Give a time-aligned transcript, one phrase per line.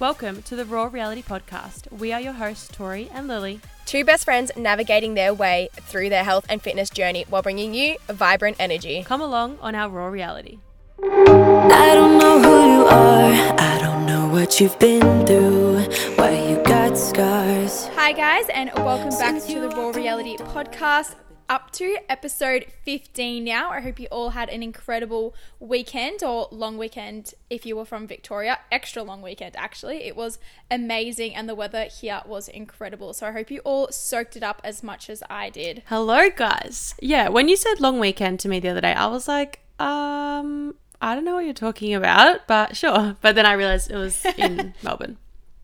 [0.00, 1.90] Welcome to the Raw Reality Podcast.
[1.90, 3.60] We are your hosts, Tori and Lily.
[3.84, 7.96] Two best friends navigating their way through their health and fitness journey while bringing you
[8.06, 9.02] vibrant energy.
[9.02, 10.60] Come along on our Raw Reality.
[11.02, 13.58] I don't know who you are.
[13.58, 15.80] I don't know what you've been through.
[16.14, 17.88] Why you got scars.
[17.96, 21.16] Hi, guys, and welcome back to the Raw Reality Podcast.
[21.50, 23.70] Up to episode 15 now.
[23.70, 28.06] I hope you all had an incredible weekend or long weekend if you were from
[28.06, 28.58] Victoria.
[28.70, 30.04] Extra long weekend, actually.
[30.04, 30.38] It was
[30.70, 33.14] amazing, and the weather here was incredible.
[33.14, 35.84] So I hope you all soaked it up as much as I did.
[35.86, 36.94] Hello, guys.
[37.00, 40.74] Yeah, when you said long weekend to me the other day, I was like, um,
[41.00, 43.16] I don't know what you're talking about, but sure.
[43.22, 45.16] But then I realized it was in Melbourne.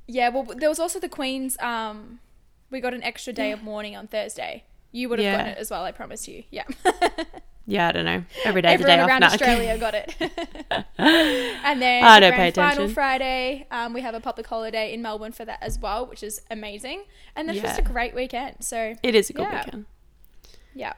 [0.06, 1.58] Yeah, well, there was also the Queen's.
[1.58, 2.20] Um,
[2.70, 4.64] we got an extra day of mourning on Thursday.
[4.94, 5.36] You would have Yeah.
[5.36, 6.44] gotten it as well, I promise you.
[6.50, 6.64] Yeah.
[7.66, 8.22] Yeah, I don't know.
[8.44, 9.08] Every day, the Everyone day off.
[9.08, 9.26] around No.
[9.28, 10.14] Australia got it.
[10.98, 12.88] and then I the don't pay grand final.
[12.90, 16.42] Friday, um, we have a public holiday in Melbourne for that as well, which is
[16.50, 17.04] amazing.
[17.34, 18.56] And that's just a great weekend.
[18.60, 19.64] So It is a good Yeah.
[19.64, 19.86] weekend.
[20.74, 20.92] yeah.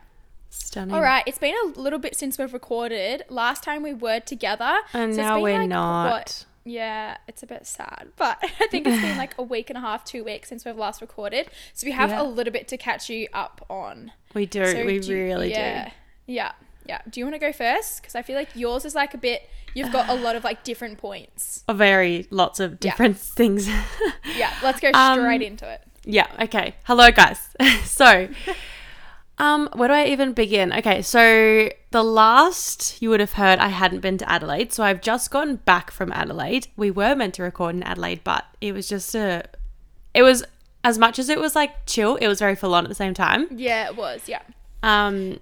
[0.50, 0.92] Stunning.
[0.92, 3.22] All right, it's been a little bit since we've recorded.
[3.28, 6.10] Last time we were together, And so now we're like, not.
[6.10, 9.76] what- yeah, it's a bit sad, but I think it's been like a week and
[9.78, 11.48] a half, two weeks since we've last recorded.
[11.72, 12.22] So we have Yeah.
[12.22, 14.10] a little bit to catch you up on.
[14.34, 14.66] We do.
[14.66, 15.90] So we do you- really yeah, do.
[16.26, 16.52] Yeah,
[16.84, 17.00] yeah.
[17.08, 18.02] Do you want to go first?
[18.02, 19.48] Because I feel like yours is like a bit.
[19.74, 21.62] You've got a lot of like different points.
[21.68, 22.90] A very lots of Yeah.
[22.90, 23.68] different things.
[24.36, 25.82] Yeah, let's go Um, straight into it.
[26.04, 26.74] Yeah, okay.
[26.84, 27.48] Hello guys.
[27.84, 28.28] so
[29.38, 30.72] um where do I even begin?
[30.72, 35.00] Okay, so the last you would have heard I hadn't been to Adelaide, so I've
[35.00, 36.68] just gotten back from Adelaide.
[36.76, 39.44] We were meant to record in Adelaide, but it was just a
[40.14, 40.44] it was
[40.84, 43.14] as much as it was like chill, it was very full on at the same
[43.14, 43.48] time.
[43.50, 44.28] Yeah, it was.
[44.28, 44.42] Yeah.
[44.82, 45.40] Um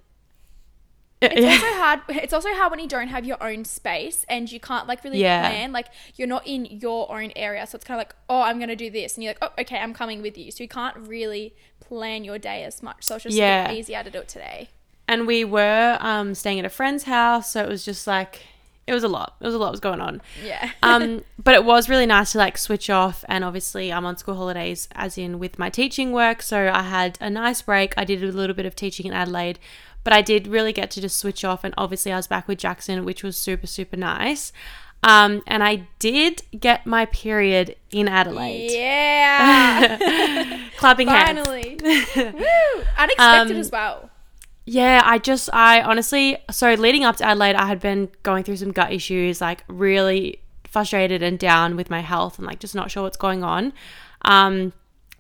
[1.33, 1.53] It's yeah.
[1.53, 2.01] also hard.
[2.09, 5.21] It's also hard when you don't have your own space and you can't like really
[5.21, 5.49] Yeah.
[5.49, 5.73] plan.
[5.73, 8.77] Like you're not in your own area, so it's kind of like, oh, I'm gonna
[8.77, 10.51] do this, and you're like, oh, okay, I'm coming with you.
[10.51, 13.05] So you can't really plan your day as much.
[13.05, 13.71] So it's just Yeah.
[13.73, 14.69] easier to do it today.
[15.07, 18.41] and we were um staying at a friend's house, so it was just like
[18.87, 19.35] it was a lot.
[19.41, 20.21] It was a lot was going on.
[20.45, 20.71] Yeah.
[20.83, 23.25] um, but it was really nice to like switch off.
[23.31, 26.43] And obviously, I'm on school holidays, as in with my teaching work.
[26.43, 27.95] So I had a nice break.
[27.97, 29.59] I did a little bit of teaching in Adelaide,
[30.05, 31.65] but I did really get to just switch off.
[31.65, 34.53] And obviously, I was back with Jackson, which was super, super nice.
[35.03, 38.71] Um, and I did get my period in Adelaide.
[38.71, 40.69] yeah.
[40.79, 41.47] Clapping hands.
[41.47, 41.79] Finally.
[41.83, 42.83] Woo!
[42.99, 43.19] Unexpected
[43.55, 44.11] Um, as well.
[44.67, 48.57] Yeah, I just, I honestly, so leading up to Adelaide, I had been going through
[48.57, 52.91] some gut issues, like really frustrated and down with my health and like just not
[52.91, 53.75] sure what's going on.
[54.23, 54.73] Um,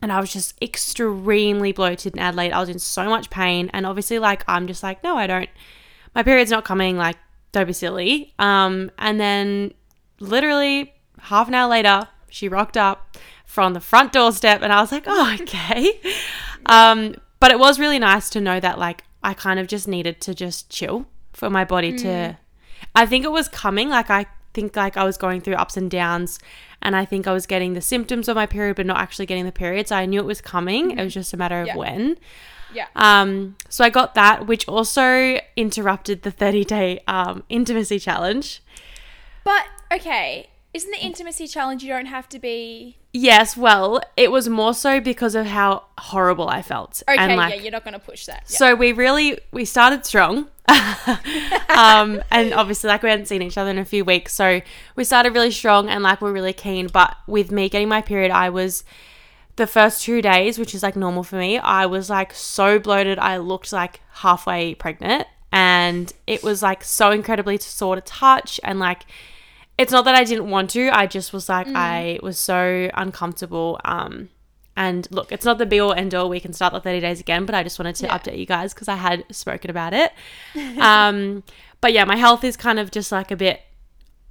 [0.02, 2.52] and I was just extremely bloated in Adelaide.
[2.52, 3.70] I was in so much pain.
[3.72, 5.48] And obviously, like, I'm just like, no, I don't,
[6.14, 6.96] my period's not coming.
[6.96, 7.16] Like,
[7.52, 8.34] don't be silly.
[8.38, 9.72] Um, and then
[10.20, 13.16] literally half an hour later, she rocked up
[13.46, 16.00] from the front doorstep and I was like, oh, okay.
[16.66, 20.20] Um, but it was really nice to know that like I kind of just needed
[20.22, 22.38] to just chill for my body to
[22.94, 25.90] I think it was coming like I think like I was going through ups and
[25.90, 26.38] downs
[26.80, 29.44] and I think I was getting the symptoms of my period but not actually getting
[29.44, 31.76] the period so I knew it was coming it was just a matter of Yeah.
[31.76, 32.16] when
[32.72, 32.86] Yeah.
[32.96, 38.62] um so I got that which also interrupted the 30 day um intimacy challenge
[39.44, 44.48] But okay, isn't the intimacy challenge you don't have to be yes well it was
[44.48, 47.98] more so because of how horrible I felt Okay, and like yeah, you're not gonna
[47.98, 48.44] push that.
[48.48, 48.56] Yeah.
[48.56, 53.70] So we really we started strong, um, and obviously like we hadn't seen each other
[53.70, 54.60] in a few weeks, so
[54.96, 56.88] we started really strong and like we're really keen.
[56.88, 58.84] But with me getting my period, I was
[59.56, 61.58] the first two days, which is like normal for me.
[61.58, 67.10] I was like so bloated, I looked like halfway pregnant, and it was like so
[67.10, 69.04] incredibly sore to touch and like.
[69.76, 70.88] It's not that I didn't want to.
[70.90, 73.80] I just was like I was so uncomfortable.
[73.84, 74.28] Um,
[74.76, 76.28] and look, it's not the be all end all.
[76.28, 78.18] We can start the 30 days again, but I just wanted to Yeah.
[78.18, 80.12] update you guys because I had spoken about it.
[80.80, 81.42] um,
[81.80, 83.60] but yeah, my health is kind of just like a bit,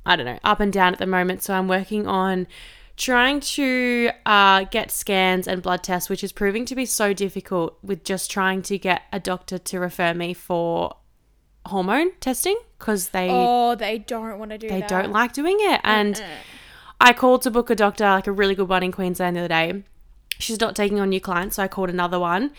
[0.05, 1.43] I don't know, up and down at the moment.
[1.43, 2.47] So I'm working on
[2.95, 7.77] trying to uh, get scans and blood tests, which is proving to be so difficult
[7.81, 10.95] with just trying to get a doctor to refer me for
[11.67, 14.69] hormone testing because they oh, they don't want to do it.
[14.69, 14.89] they that.
[14.89, 15.81] don't like doing it.
[15.83, 16.21] And
[16.99, 19.47] I called to book a doctor, like a really good one in Queensland the other
[19.47, 19.83] day.
[20.39, 22.51] She's not taking on new clients, so I called another one.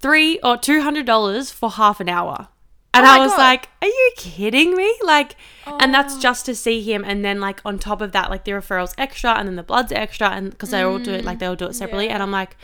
[0.00, 2.48] Three or two hundred dollars for half an hour.
[2.92, 3.38] And Oh I was God.
[3.38, 4.92] like, Are you kidding me?
[5.02, 5.36] Like
[5.66, 6.20] and that's Oh.
[6.20, 9.32] just to see him and then like on top of that, like the referrals extra
[9.34, 11.66] and then the blood's extra and because they all do it like they all do
[11.66, 12.06] it separately.
[12.06, 12.14] Yeah.
[12.14, 12.56] And I'm like,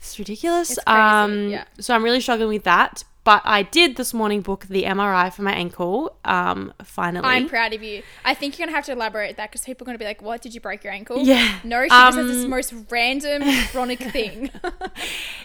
[0.00, 0.70] It's ridiculous.
[0.72, 1.64] It's um, yeah.
[1.80, 3.04] So I'm really struggling with that.
[3.24, 6.16] But I did this morning book the MRI for my ankle.
[6.24, 7.26] Um, finally.
[7.28, 8.02] I'm proud of you.
[8.24, 10.40] I think you're gonna have to elaborate that because people are gonna be like, "What?
[10.40, 11.58] Did you break your ankle?" Yeah.
[11.62, 14.50] No, she just has this Um, most random chronic thing.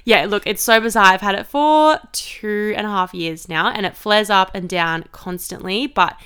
[0.05, 1.05] Yeah, look, it's so bizarre.
[1.05, 4.67] I've had it for two and a half years now, and it flares up and
[4.69, 5.87] down constantly.
[5.87, 6.17] But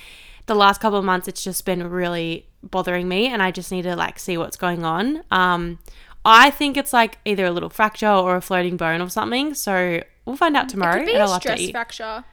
[0.46, 3.82] the last couple of months, it's just been really bothering me, and I just need
[3.82, 5.22] to like see what's going on.
[5.30, 5.78] Um,
[6.24, 9.54] I think it's like either a little fracture or a floating bone or something.
[9.54, 12.24] So we'll find out tomorrow, It Could be a stress fracture.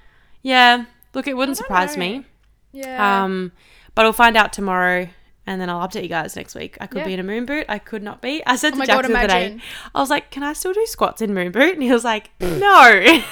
[0.42, 2.00] Yeah, look, it wouldn't surprise know.
[2.02, 2.26] me.
[2.74, 3.24] Yeah.
[3.24, 3.52] Um,
[3.94, 5.08] but I'll find out tomorrow.
[5.48, 6.76] And then I'll update you guys next week.
[6.82, 7.06] I could Yeah.
[7.06, 7.68] be in a moon boot.
[7.70, 8.42] I could not be.
[8.48, 9.14] I said Oh to my Jack God, the day,
[9.46, 9.62] imagine.
[9.94, 12.32] I was like, "Can I still do squats in moon boot?" And he was like,
[12.40, 13.20] "No."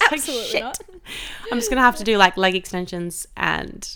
[0.00, 0.78] Like, Absolutely "Shit." not.
[1.52, 3.86] I'm just gonna have to do like leg extensions and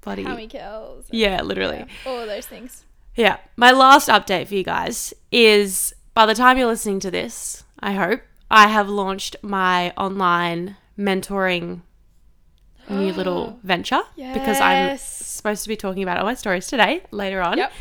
[0.00, 1.04] bloody many kills?
[1.10, 1.84] yeah, literally.
[2.06, 2.84] All of those things.
[3.18, 3.38] Yeah.
[3.56, 7.92] My last update for you guys is by the time you're listening to this, I
[7.92, 11.82] hope, I have launched my online mentoring
[12.88, 17.42] new little venture because I'm supposed to be talking about all my stories today, later
[17.42, 17.58] on.
[17.58, 17.72] Yep.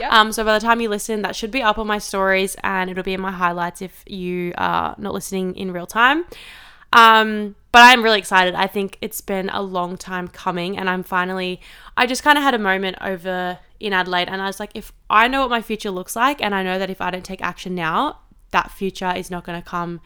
[0.00, 0.12] Yep.
[0.12, 2.90] Um, so by the time you listen, that should be up on my stories and
[2.90, 6.24] it'll be in my highlights if you are not listening in real time.
[6.92, 8.54] Um, but I'm really excited.
[8.56, 11.60] I think it's been a long time coming, and I'm finally.
[11.96, 14.92] I just kind of had a moment over in Adelaide, and I was like, if
[15.08, 17.42] I know what my future looks like, and I know that if I don't take
[17.42, 18.18] action now,
[18.52, 20.00] that future is not going to come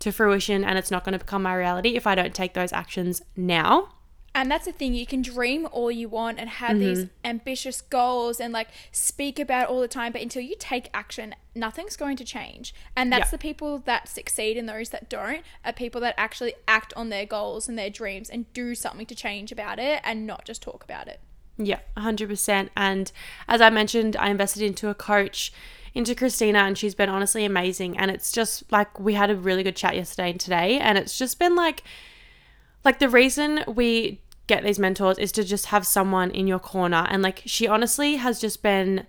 [0.00, 2.72] to fruition, and it's not going to become my reality if I don't take those
[2.72, 3.90] actions now.
[4.32, 7.08] And that's the thing, you can dream all you want and have these Mm-hmm.
[7.24, 11.96] ambitious goals and like speak about all the time, but until you take action, nothing's
[11.96, 12.72] going to change.
[12.94, 13.30] And that's Yeah.
[13.32, 17.26] the people that succeed and those that don't are people that actually act on their
[17.26, 20.84] goals and their dreams and do something to change about it and not just talk
[20.84, 21.20] about it.
[21.62, 22.70] Yeah, 100%.
[22.76, 23.12] And
[23.46, 25.52] as I mentioned, I invested into a coach,
[25.94, 27.98] into Christina, and she's been honestly amazing.
[27.98, 30.78] And it's just like we had a really good chat yesterday and today.
[30.78, 31.82] And it's just been like,
[32.84, 37.06] like the reason we get these mentors is to just have someone in your corner.
[37.08, 39.06] And like she honestly has just been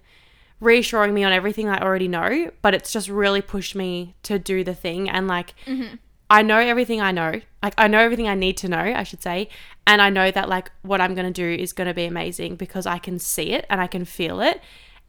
[0.59, 4.63] reassuring me on everything I already know, but it's just really pushed me to do
[4.63, 5.09] the thing.
[5.09, 5.95] And like, mm-hmm.
[6.31, 7.41] I know everything I know.
[7.61, 9.49] Like I know everything I need to know, I should say.
[9.85, 12.55] And I know that like what I'm going to do is going to be amazing
[12.55, 14.61] because I can see it and I can feel it.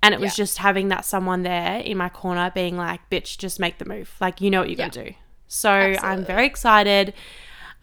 [0.02, 0.42] And it was Yeah.
[0.44, 4.14] just having that someone there in my corner being like, "Bitch, just make the move.
[4.20, 4.88] Like you know what you're Yeah.
[4.88, 5.16] going to do."
[5.46, 7.14] So, I'm very excited.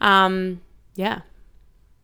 [0.00, 0.60] Um
[0.96, 1.20] yeah.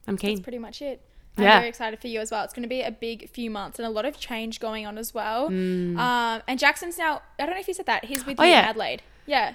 [0.09, 0.37] I'm keen.
[0.37, 1.03] That's pretty much it.
[1.37, 1.59] I'm Yeah.
[1.59, 2.45] very excited for you as well.
[2.45, 4.97] It's going to be a big few months and a lot of change going on
[4.97, 5.49] as well.
[5.49, 5.99] Um,
[6.49, 8.43] and Jackson's now, I don't know if you said that, he's with Mm.
[8.43, 8.61] Oh, you yeah.
[8.61, 9.03] in Adelaide.
[9.27, 9.55] Yeah.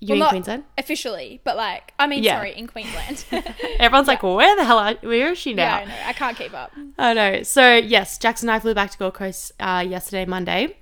[0.00, 0.64] You Well, in not Queensland?
[0.78, 2.36] Officially, but like, I mean, Yeah.
[2.36, 3.24] sorry, in Queensland.
[3.78, 5.62] Everyone's like, "Where the hell are where is she now?
[5.62, 6.08] yeah, now?" I know.
[6.08, 6.72] I can't keep up.
[6.98, 7.42] I know.
[7.42, 10.76] So yes, Jackson and I flew back to Gold Coast uh, yesterday, Monday,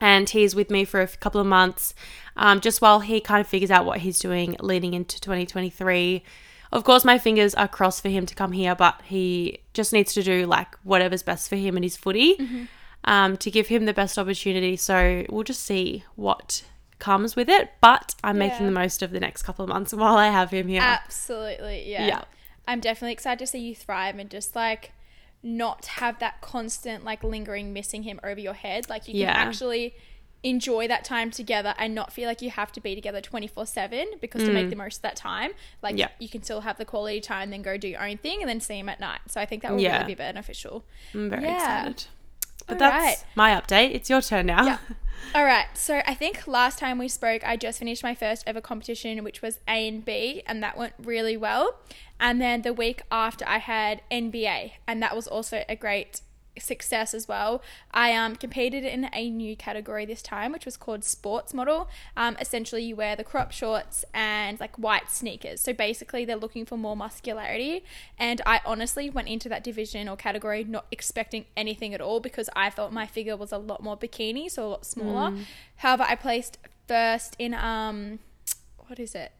[0.00, 1.94] and he's with me for a couple of months,
[2.36, 6.22] um, just while he kind of figures out what he's doing leading into 2023.
[6.72, 10.12] Of course, my fingers are crossed for him to come here, but he just needs
[10.14, 12.36] to do like whatever's best for him and his footy
[13.04, 14.76] um, to give him the best opportunity.
[14.76, 16.64] So we'll just see what
[16.98, 17.70] comes with it.
[17.80, 20.68] But I'm making the most of the next couple of months while I have him
[20.68, 20.82] here.
[20.82, 22.06] Absolutely, yeah.
[22.06, 22.24] Yeah.
[22.68, 24.92] I'm definitely excited to see you thrive and just like
[25.42, 28.88] not have that constant like lingering missing him over your head.
[28.88, 29.32] Like you can Yeah.
[29.32, 29.94] actually
[30.42, 34.44] enjoy that time together and not feel like you have to be together 24/7 because
[34.44, 35.52] to make the most of that time,
[35.82, 35.98] like Mm.
[36.00, 36.08] Yeah.
[36.18, 38.60] you can still have the quality time then go do your own thing and then
[38.60, 39.20] see him at night.
[39.28, 39.94] So I think that will Yeah.
[40.00, 40.84] really be beneficial.
[41.14, 41.56] I'm very Yeah.
[41.88, 42.04] excited.
[42.66, 43.24] But All that's right.
[43.34, 43.94] my update.
[43.94, 44.64] It's your turn now.
[44.64, 44.78] Yeah.
[45.34, 45.66] All right.
[45.74, 49.42] So I think last time we spoke, I just finished my first ever competition, which
[49.42, 51.78] was ANB, and that went really well.
[52.18, 56.22] And then the week after, I had NBA, and that was also a great
[56.58, 57.62] success as well.
[57.92, 61.88] I um, competed in a new category this time, which was called sports model.
[62.16, 65.60] Um, essentially, you wear the crop shorts and like white sneakers.
[65.60, 67.84] So basically, they're looking for more muscularity.
[68.18, 72.48] And I honestly went into that division or category not expecting anything at all because
[72.54, 75.32] I thought my figure was a lot more bikini, so a lot smaller.
[75.76, 78.18] However, I placed first in um,
[78.86, 79.32] what is it?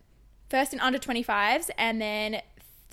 [0.49, 2.41] First in under 25s and then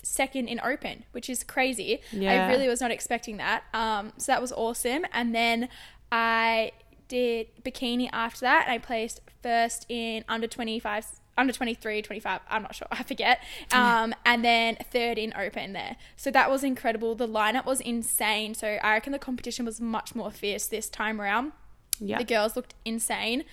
[0.04, 2.00] second in open, which is crazy.
[2.12, 2.46] Yeah.
[2.46, 3.64] I really was not expecting that.
[3.72, 5.04] Um, so that was awesome.
[5.12, 5.68] And then
[6.12, 6.72] I
[7.08, 11.06] did bikini after that, and I placed first in under 25,
[11.36, 13.40] under 23, 25, I'm not sure, I forget.
[13.72, 15.96] Um, and then third in open there.
[16.16, 17.14] So that was incredible.
[17.14, 18.54] The lineup was insane.
[18.54, 21.52] So I reckon the competition was much more fierce this time around.
[22.00, 22.18] Yeah.
[22.18, 23.44] The girls looked insane.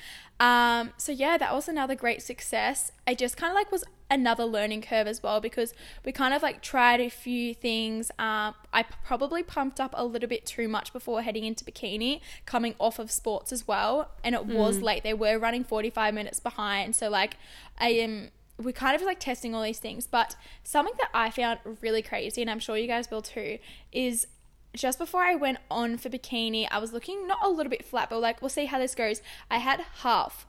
[0.42, 2.92] Um, so yeah, that was another great success.
[3.06, 6.42] I just kind of like was another learning curve as well because we kind of
[6.42, 8.10] like tried a few things.
[8.18, 12.74] Um, I probably pumped up a little bit too much before heading into bikini, coming
[12.80, 15.04] off of sports as well, and it was late.
[15.04, 17.38] They were running forty five minutes behind, so like
[17.78, 18.32] I am.
[18.58, 22.42] we kind of like testing all these things, but something that I found really crazy,
[22.42, 23.60] and I'm sure you guys will too,
[23.92, 24.26] is
[24.74, 28.10] just before I went on for bikini, I was looking not a little bit flat,
[28.10, 29.22] but like we'll see how this goes.
[29.50, 30.46] I had half,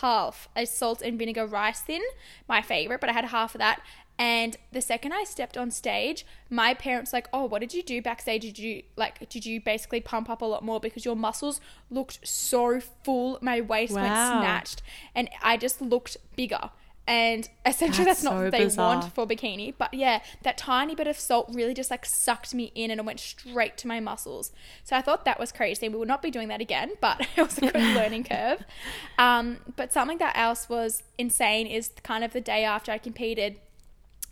[0.00, 2.02] half a salt and vinegar rice thin,
[2.48, 3.80] my favorite, but I had half of that.
[4.18, 8.02] And the second I stepped on stage, my parents like, "Oh, what did you do
[8.02, 8.42] backstage?
[8.42, 11.58] Did you like did you basically pump up a lot more because your muscles
[11.88, 14.82] looked so full, my waist went snatched,
[15.14, 16.70] and I just looked bigger."
[17.10, 18.98] And essentially, that's, That's not so what they bizarre.
[19.00, 19.74] want for bikini.
[19.76, 23.04] But yeah, that tiny bit of salt really just like sucked me in and it
[23.04, 24.52] went straight to my muscles.
[24.84, 25.88] So I thought that was crazy.
[25.88, 28.62] We will not be doing that again, but it was a good learning curve.
[29.18, 33.56] Um, but something that else was insane is kind of the day after I competed.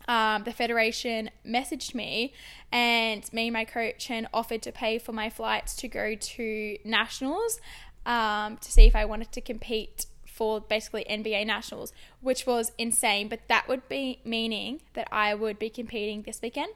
[0.06, 2.32] Um, the federation messaged me
[2.70, 6.78] and me and my coach and offered to pay for my flights to go to
[6.84, 7.60] nationals
[8.06, 10.06] um, to see if I wanted to compete
[10.38, 13.26] for basically NBA nationals, which was insane.
[13.28, 16.72] But that would be meaning that I would be competing this weekend,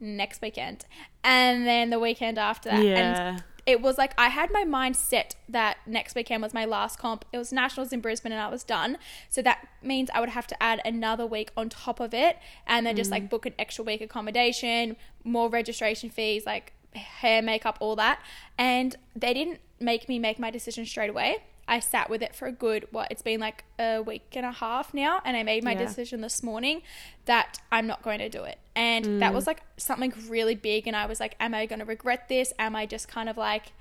[0.00, 0.86] next weekend,
[1.22, 2.82] and then the weekend after that.
[2.82, 2.96] Yeah.
[2.96, 6.98] And it was like I had my mind set that next weekend was my last
[6.98, 7.26] comp.
[7.30, 8.96] It was nationals in Brisbane and I was done.
[9.28, 12.86] So that means I would have to add another week on top of it and
[12.86, 13.30] then just like mm.
[13.30, 18.20] book an extra week accommodation, more registration fees, like hair, makeup, all that.
[18.56, 21.38] And they didn't make me make my decision straight away.
[21.66, 24.52] I sat with it for a good what it's been like a week and a
[24.52, 25.78] half now and I made my Yeah.
[25.78, 26.82] decision this morning
[27.24, 28.58] that I'm not going to do it.
[28.74, 29.34] And that mm.
[29.34, 32.52] was like something really big and I was like am I going to regret this?
[32.58, 33.72] Am I just kind of like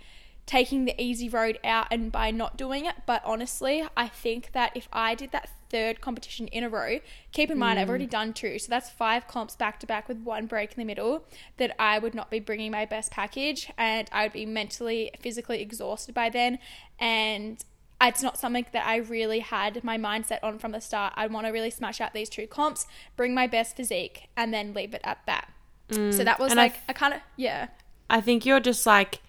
[0.45, 2.95] taking the easy road out and by not doing it?
[3.05, 6.99] But honestly, I think that if I did that third competition in a row,
[7.31, 8.11] keep in mind I've already mm.
[8.11, 11.25] done two, so that's five comps back to back with one break in the middle,
[11.57, 15.61] that I would not be bringing my best package and I would be mentally, physically
[15.61, 16.59] exhausted by then.
[16.99, 17.63] And
[18.07, 21.13] it's not something that I really had my mindset on from the start.
[21.15, 24.74] I want to really smash out these two comps, bring my best physique, and then
[24.74, 25.50] leave it at that.
[25.91, 27.67] so that was and like I kind of yeah.
[28.10, 29.22] I think you're just like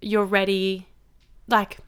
[0.00, 0.86] you're ready
[1.48, 1.78] like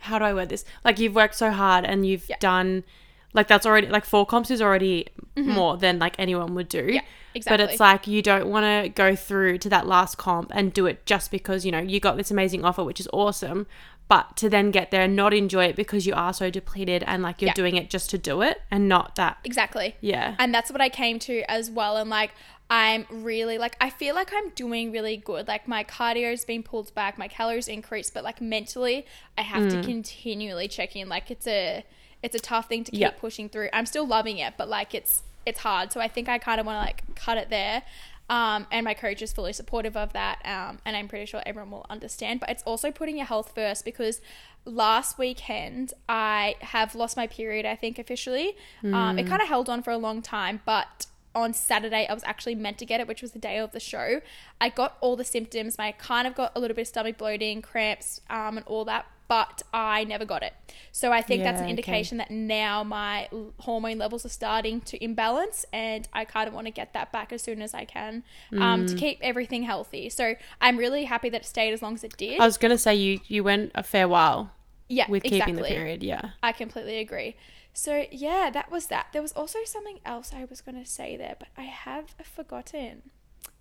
[0.00, 0.64] how do I word this?
[0.84, 2.36] Like you've worked so hard and you've Yeah.
[2.40, 2.84] done
[3.32, 6.82] like that's already like four comps is already more than like anyone would do.
[6.82, 6.94] Mm-hmm.
[7.34, 10.72] Yeah, But it's like you don't want to go through to that last comp and
[10.72, 13.66] do it just because, you know, you got this amazing offer, which is awesome.
[14.08, 17.22] But to then get there and not enjoy it because you are so depleted and
[17.24, 17.54] like you're Yeah.
[17.54, 19.38] doing it just to do it and not that.
[19.42, 19.96] Exactly.
[20.00, 20.36] Yeah.
[20.38, 21.96] And that's what I came to as well.
[21.96, 22.30] And like,
[22.70, 25.48] I'm really like, I feel like I'm doing really good.
[25.48, 29.70] Like, my cardio's been pulled back, my calories increased, but like mentally, I have Mm.
[29.70, 31.08] to continually check in.
[31.08, 31.84] Like, it's a,
[32.22, 33.10] it's a tough thing to keep Yeah.
[33.10, 33.68] pushing through.
[33.72, 35.92] I'm still loving it, but like, it's, it's hard.
[35.92, 37.82] So I think I kind of want to like cut it there.
[38.28, 40.40] Um, and my coach is fully supportive of that.
[40.44, 42.40] Um, and I'm pretty sure everyone will understand.
[42.40, 44.20] But it's also putting your health first because
[44.64, 48.56] last weekend I have lost my period, I think, officially.
[48.94, 52.24] Um, it kind of held on for a long time, but on Saturday I was
[52.24, 54.20] actually meant to get it, which was the day of the show.
[54.60, 55.76] I got all the symptoms.
[55.78, 59.06] I kind of got a little bit of stomach bloating, cramps, um, and all that,
[59.28, 60.54] but I never got it.
[60.92, 61.70] So I think that's Yeah, an okay.
[61.70, 63.28] indication that now my
[63.60, 67.32] hormone levels are starting to imbalance, and I kind of want to get that back
[67.32, 68.88] as soon as I can um, Mm.
[68.90, 70.08] to keep everything healthy.
[70.08, 72.40] So I'm really happy that it stayed as long as it did.
[72.40, 74.52] I was gonna say you you went a fair while
[74.88, 75.52] yeah, with exactly.
[75.52, 76.30] keeping the period, yeah.
[76.42, 77.36] I completely agree.
[77.72, 79.08] So yeah, that was that.
[79.12, 83.02] There was also something else I was going to say there, but I have forgotten.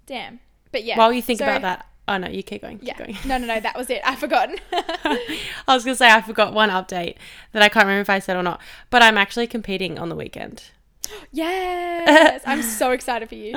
[0.05, 0.39] Damn.
[0.71, 0.97] But yeah.
[0.97, 2.79] While you think so- about that, oh no, you keep going.
[2.79, 2.97] Keep Yeah.
[2.97, 3.17] going.
[3.25, 3.59] No, no, no.
[3.59, 4.01] That was it.
[4.05, 4.57] I've forgotten.
[4.71, 5.19] I
[5.67, 7.15] was gonna say I forgot one update
[7.51, 10.15] that I can't remember if I said or not, but I'm actually competing on the
[10.15, 10.63] weekend.
[11.31, 12.41] yes.
[12.45, 13.51] I'm so excited for you.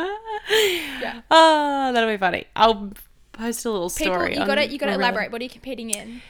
[1.01, 1.23] yeah.
[1.31, 2.47] Oh, that'll be funny.
[2.57, 2.93] I'll
[3.33, 4.33] post a little People, story.
[4.37, 5.31] you got to you got to elaborate.
[5.33, 6.23] What are you competing in?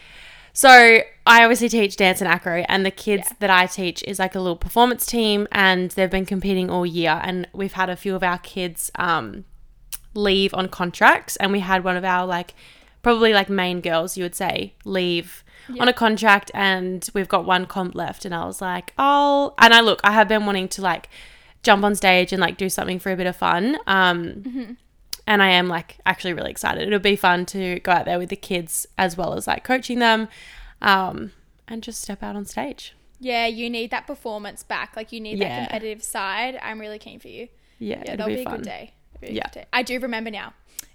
[0.52, 0.68] So
[1.26, 3.37] I obviously teach dance and acro, and the kids Yeah.
[3.40, 7.20] that I teach is like a little performance team, and they've been competing all year.
[7.22, 9.44] And we've had a few of our kids um,
[10.15, 12.55] leave on contracts, and we had one of our like
[13.03, 15.45] probably like main girls, you would say, leave
[15.79, 18.25] on a contract, and we've got one comp left.
[18.25, 21.09] And I was like, oh, and I look, I have been wanting to like
[21.62, 23.77] jump on stage and like do something for a bit of fun.
[23.87, 24.77] Um,
[25.27, 26.87] and I am like actually really excited.
[26.87, 29.99] It'll be fun to go out there with the kids as well as like coaching
[29.99, 30.29] them,
[30.81, 31.33] um,
[31.67, 32.95] and just step out on stage.
[33.21, 34.97] Yeah, you need that performance back.
[34.97, 35.49] Like you need Yeah.
[35.49, 36.59] that competitive side.
[36.62, 37.49] I'm really keen for you.
[37.79, 38.57] Yeah, Yeah, it'll that'll be, be, a fun.
[38.57, 38.93] good day.
[39.20, 39.64] It'll be a Yeah.
[39.72, 40.54] I do remember now.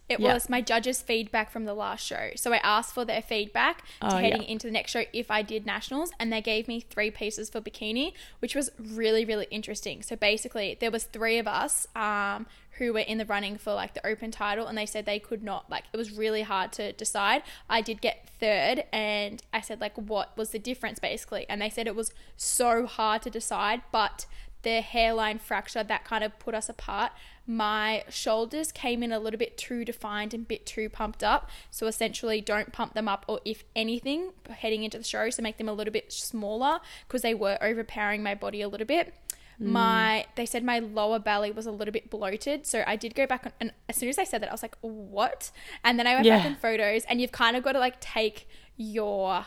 [0.10, 0.34] It Yeah.
[0.34, 2.32] was my judges' feedback from the last show.
[2.36, 4.50] So I asked for their feedback to Oh, heading yeah.
[4.50, 7.62] into the next show if I did nationals, and they gave me three pieces for
[7.62, 10.02] bikini, which was really really interesting.
[10.04, 12.48] So basically, there was three of us um,
[12.80, 15.42] who were in the running for like the open title, and they said they could
[15.42, 17.42] not like it was really hard to decide.
[17.70, 21.70] I did get third, and I said like what was the difference basically, and they
[21.70, 24.26] said it was so hard to decide, but
[24.64, 27.12] the hairline fracture that kind of put us apart.
[27.46, 31.50] My shoulders came in a little bit too defined and a bit too pumped up.
[31.72, 35.58] So essentially, don't pump them up, or if anything, heading into the show, so make
[35.58, 39.14] them a little bit smaller because they were overpowering my body a little bit.
[39.62, 39.66] Mm.
[39.68, 43.28] My they said my lower belly was a little bit bloated, so I did go
[43.28, 45.52] back on, and as soon as I said that, I was like, "What?"
[45.84, 48.48] And then I went back in photos, and you've kind of got to like take
[48.78, 49.46] your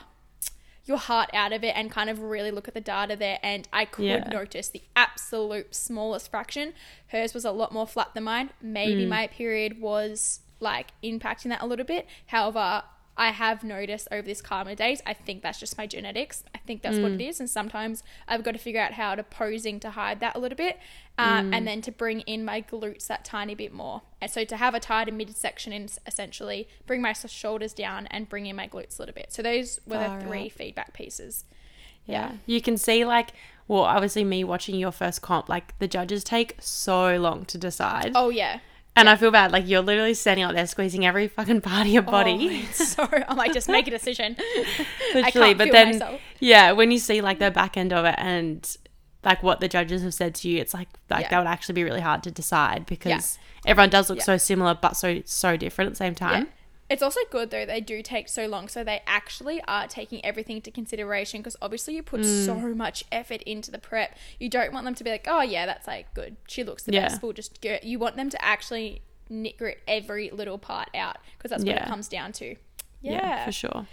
[0.87, 3.39] your heart out of it and kind of really look at the data there.
[3.43, 4.29] And I could Yeah.
[4.31, 6.73] notice the absolute smallest fraction.
[7.09, 8.51] Hers was a lot more flat than mine.
[8.61, 9.09] Maybe Mm.
[9.09, 12.07] my period was like impacting that a little bit.
[12.27, 12.85] However,
[13.19, 16.45] I have noticed over this calmer days, I think that's just my genetics.
[16.55, 17.29] I think that's what it Mm.
[17.41, 20.57] And sometimes I've got to figure out how to posing to hide that a little
[20.57, 20.79] bit
[21.17, 21.57] um, Mm.
[21.57, 24.03] and then to bring in my glutes that tiny bit more.
[24.21, 28.45] And so to have a tighter midsection in essentially bring my shoulders down and bring
[28.47, 29.33] in my glutes a little bit.
[29.33, 30.53] So those were Far the three out.
[30.53, 31.45] feedback pieces.
[32.05, 32.33] Yeah.
[32.45, 33.31] You can see like
[33.69, 38.13] well, obviously me watching your first comp, like the judges take so long to decide.
[38.15, 38.61] Oh yeah.
[38.97, 39.53] And I feel bad.
[39.53, 42.65] Like you're literally standing out there squeezing every fucking part of your oh, body.
[42.65, 44.37] Oh, so I'm like just make a decision.
[45.15, 45.55] literally.
[45.55, 46.21] but then myself.
[46.41, 48.77] yeah, when you see like the back end of it and
[49.23, 51.29] like what the judges have said to you, it's like like Yeah.
[51.31, 54.25] that would actually be really hard to decide because everyone does look Yeah.
[54.25, 56.49] so similar but so so different at the same time.
[56.89, 56.95] Yeah.
[56.95, 60.57] It's also good though they do take so long, so they actually are taking everything
[60.57, 62.45] into consideration because obviously you put Mm.
[62.47, 64.17] so much effort into the prep.
[64.39, 66.37] You don't want them to be like, oh yeah, that's like good.
[66.47, 67.09] She looks the Yeah.
[67.09, 67.23] best.
[67.23, 67.79] We'll just go.
[67.83, 71.87] You want them to actually nick grit every little part out because that's what it
[71.87, 72.55] comes down to.
[73.03, 73.45] Yeah, Yeah.
[73.45, 73.87] for sure.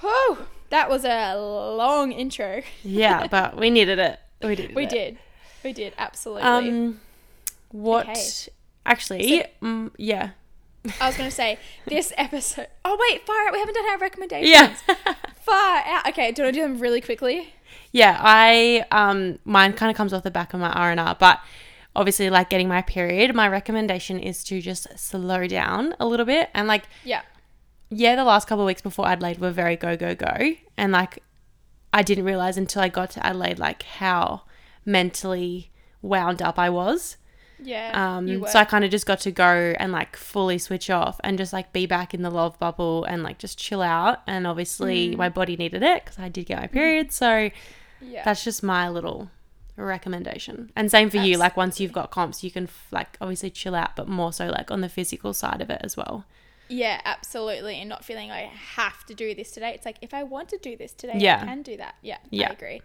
[0.00, 2.62] Whew, that was a long intro.
[2.82, 4.18] Yeah, but we needed it.
[4.42, 4.74] We did.
[4.74, 4.90] We it.
[4.90, 5.18] did.
[5.62, 6.42] We did absolutely.
[6.48, 7.00] Um,
[7.70, 8.08] what?
[8.08, 8.22] Okay.
[8.86, 10.30] Actually, mm, yeah,
[11.00, 12.68] I was gonna say this episode.
[12.84, 13.52] Oh wait, far out.
[13.52, 14.48] We haven't done our recommendations.
[14.50, 14.74] yeah,
[15.42, 16.08] Far out.
[16.08, 17.54] Okay, do you want to do them really quickly?
[17.92, 18.18] yeah.
[18.20, 21.40] I um, mine kind of comes off the back of my R and R, but
[21.94, 26.48] obviously, like getting my period, my recommendation is to just slow down a little bit
[26.54, 27.22] and like Yeah.
[27.90, 31.22] yeah, the last couple of weeks before Adelaide were very go go go, and like
[31.92, 34.42] I didn't realize until I got to Adelaide like how
[34.86, 35.70] mentally
[36.02, 37.16] wound up I was.
[37.62, 38.16] Yeah.
[38.16, 41.36] Um, so I kind of just got to go and like fully switch off and
[41.38, 44.20] just like be back in the love bubble and like just chill out.
[44.26, 44.48] And Mm.
[44.50, 47.12] obviously, my body needed it because I did get my period.
[47.12, 47.50] So
[48.00, 48.22] yeah.
[48.24, 49.30] that's just my little
[49.76, 50.70] recommendation.
[50.76, 51.36] And same for you.
[51.38, 54.46] Like once you've got comps, you can f- like obviously chill out, but more so
[54.48, 56.24] like on the physical side of it as well.
[56.68, 57.76] Yeah, absolutely.
[57.80, 59.72] And not feeling like I have to do this today.
[59.74, 61.40] It's like if I want to do this today, Yeah.
[61.42, 61.96] I can do that.
[62.02, 62.50] Yeah, Yeah.
[62.50, 62.82] I agree.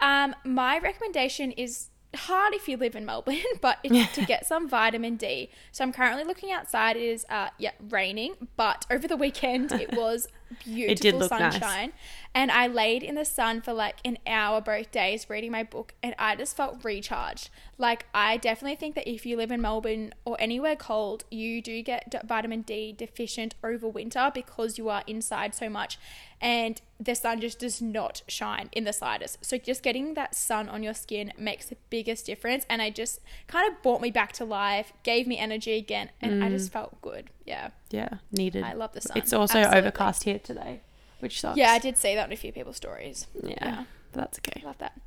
[0.00, 4.68] Um, my recommendation is hard if you live in Melbourne, but it's to get some
[4.68, 5.50] vitamin D.
[5.72, 6.96] So I'm currently looking outside.
[6.96, 10.28] It is uh yeah, raining, but over the weekend it was
[10.64, 11.90] beautiful look nice.
[12.36, 15.94] And I laid in the sun for like an hour both days reading my book
[16.02, 17.48] and I just felt recharged.
[17.78, 21.80] Like I definitely think that if you live in Melbourne or anywhere cold, you do
[21.80, 25.98] get vitamin D deficient over winter because you are inside so much
[26.38, 29.42] and the sun just does not shine in the slightest.
[29.42, 33.20] So just getting that sun on your skin makes the biggest difference and I just
[33.46, 36.50] kind of brought me back to life, gave me energy again and I mm.
[36.50, 37.30] just felt good.
[37.46, 37.70] Yeah.
[37.90, 38.62] Yeah, needed.
[38.62, 39.16] I love the sun.
[39.16, 39.78] It's also Absolutely.
[39.78, 40.82] overcast here today,
[41.20, 41.56] which sucks.
[41.56, 43.26] Yeah, I did see that on a few people's stories.
[43.42, 43.84] Yeah, yeah.
[44.12, 44.62] but that's okay.
[44.64, 45.00] Love that.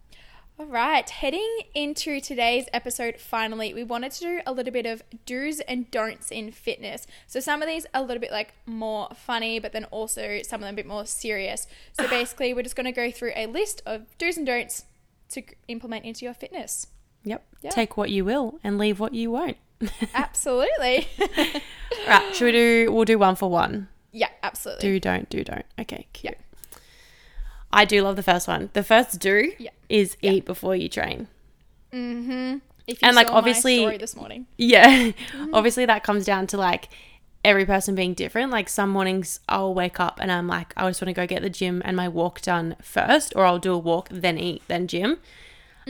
[0.59, 5.01] All right, heading into today's episode, finally, we wanted to do a little bit of
[5.25, 7.07] do's and don'ts in fitness.
[7.27, 10.61] So, some of these are a little bit like more funny, but then also some
[10.61, 11.65] of them a bit more serious.
[11.93, 14.83] So, basically, we're just going to go through a list of do's and don'ts
[15.29, 16.87] to implement into your fitness.
[17.23, 17.45] Yep.
[17.61, 17.69] Yeah.
[17.69, 19.57] Take what you will and leave what you won't.
[20.13, 21.07] Absolutely.
[22.05, 22.35] right.
[22.35, 22.91] Should we do?
[22.91, 23.87] We'll do one for one.
[24.11, 24.81] Yeah, absolutely.
[24.89, 25.65] Do don't do don't.
[25.79, 26.07] Okay.
[26.13, 26.37] Cute.
[27.71, 28.69] I do love the first one.
[28.73, 29.69] The first do Yeah.
[29.89, 31.27] is eat before you train.
[31.93, 32.57] Mm-hmm.
[33.03, 34.47] And, like, obviously- this morning.
[34.57, 35.11] Yeah.
[35.53, 36.89] Obviously, that comes down to like
[37.45, 38.51] every person being different.
[38.51, 41.41] Like some mornings I'll wake up and I'm like, I just want to go get
[41.43, 44.87] the gym and my walk done first, or I'll do a walk, then eat, then
[44.87, 45.17] gym.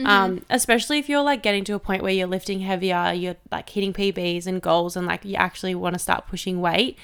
[0.02, 3.68] Um, especially if you're like getting to a point where you're lifting heavier, you're like
[3.68, 6.96] hitting PBs and goals, and like you actually want to start pushing weight.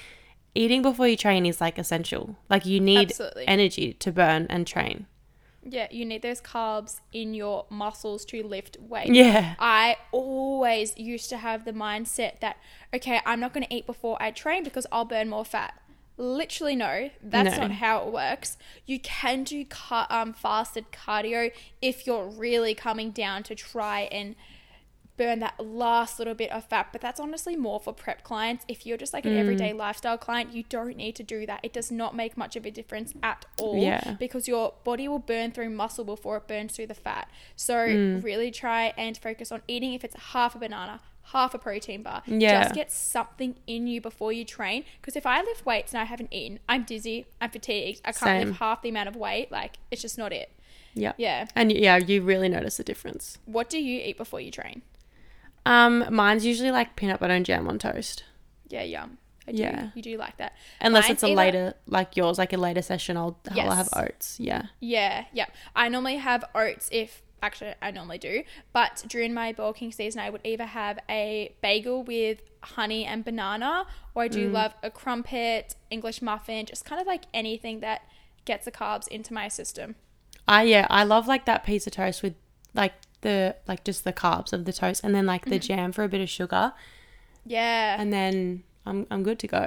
[0.56, 2.36] Eating before you train is like essential.
[2.48, 3.46] Like you need Absolutely.
[3.46, 5.06] energy to burn and train.
[5.68, 9.12] Yeah, you need those carbs in your muscles to lift weight.
[9.12, 9.56] Yeah.
[9.58, 12.56] I always used to have the mindset that,
[12.94, 15.74] okay, I'm not going to eat before I train because I'll burn more fat.
[16.16, 17.62] Literally, no, that's No.
[17.66, 18.56] not how it works.
[18.86, 24.36] You can do um, fasted cardio if you're really coming down to try and
[25.16, 28.64] burn that last little bit of fat, but that's honestly more for prep clients.
[28.68, 29.78] If you're just like an everyday Mm.
[29.78, 31.60] lifestyle client, you don't need to do that.
[31.62, 34.16] It does not make much of a difference at all Yeah.
[34.18, 37.28] because your body will burn through muscle before it burns through the fat.
[37.56, 38.22] So Mm.
[38.22, 41.00] really try and focus on eating if it's half a banana,
[41.32, 42.22] half a protein bar.
[42.26, 42.62] Yeah.
[42.64, 46.04] Just get something in you before you train because if I lift weights and I
[46.04, 48.48] haven't eaten, I'm dizzy, I'm fatigued, I can't Same.
[48.48, 50.50] lift half the amount of weight, like it's just not it.
[50.94, 51.12] Yeah.
[51.18, 51.46] Yeah.
[51.54, 53.38] And yeah, you really notice the difference.
[53.44, 54.82] What do you eat before you train?
[55.66, 58.24] Um, mine's usually like peanut butter and jam on toast.
[58.68, 59.18] Yeah, yum.
[59.48, 59.58] I do.
[59.62, 59.90] Yeah.
[59.94, 60.54] You do like that.
[60.80, 63.88] Unless Mine's it's a either- later, like yours, like a later session, I'll, I'll have
[63.94, 64.40] oats.
[64.40, 64.66] Yeah.
[64.80, 65.46] Yeah, yeah.
[65.74, 70.30] I normally have oats if actually I normally do, but during my bulking season I
[70.30, 74.32] would either have a bagel with honey and banana or I Mm.
[74.32, 78.02] do love a crumpet, English muffin, just kind of like anything that
[78.46, 79.94] gets the carbs into my system.
[80.48, 82.34] I yeah, I love like that piece of toast with
[82.74, 82.94] like
[83.28, 86.08] the like just the carbs of the toast and then like the jam for a
[86.14, 86.72] bit of sugar
[87.44, 88.00] Yeah.
[88.00, 89.64] and then I'm I'm good to go.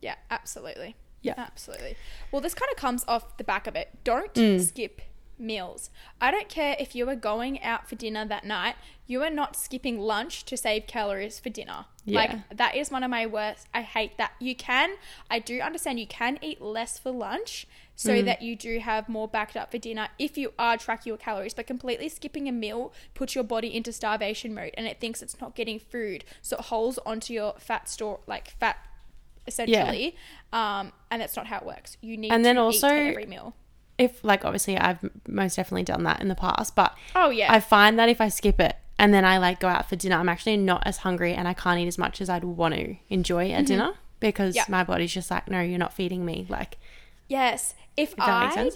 [0.00, 0.96] yeah, absolutely.
[1.22, 1.34] Yeah.
[1.36, 1.94] Absolutely.
[2.32, 3.88] Well, this kind of comes off the back of it.
[4.04, 4.58] Don't Mm.
[4.66, 5.02] skip
[5.40, 5.90] meals.
[6.20, 8.76] I don't care if you are going out for dinner that night,
[9.06, 11.86] you are not skipping lunch to save calories for dinner.
[12.04, 12.18] Yeah.
[12.18, 13.66] Like, that is one of my worst.
[13.74, 14.32] I hate that.
[14.38, 14.90] You can,
[15.30, 18.24] I do understand you can eat less for lunch so Mm.
[18.24, 21.52] that you do have more backed up for dinner if you are tracking your calories,
[21.52, 25.38] but completely skipping a meal puts your body into starvation mode and it thinks it's
[25.40, 26.24] not getting food.
[26.40, 28.78] So it holds onto your fat store, like fat
[29.46, 30.16] essentially.
[30.52, 31.96] Um, and that's not how it works.
[32.00, 33.54] You need And then to also- every meal.
[34.00, 37.52] If like obviously I've most definitely done that in the past, but Oh yeah.
[37.52, 40.16] I find that if I skip it and then I like go out for dinner,
[40.16, 42.96] I'm actually not as hungry and I can't eat as much as I'd want to
[43.10, 43.64] enjoy at mm-hmm.
[43.66, 44.64] dinner because Yeah.
[44.68, 46.46] my body's just like, no, you're not feeding me.
[46.48, 46.78] Like,
[47.28, 47.74] yes.
[47.96, 48.74] If, that I makes sense.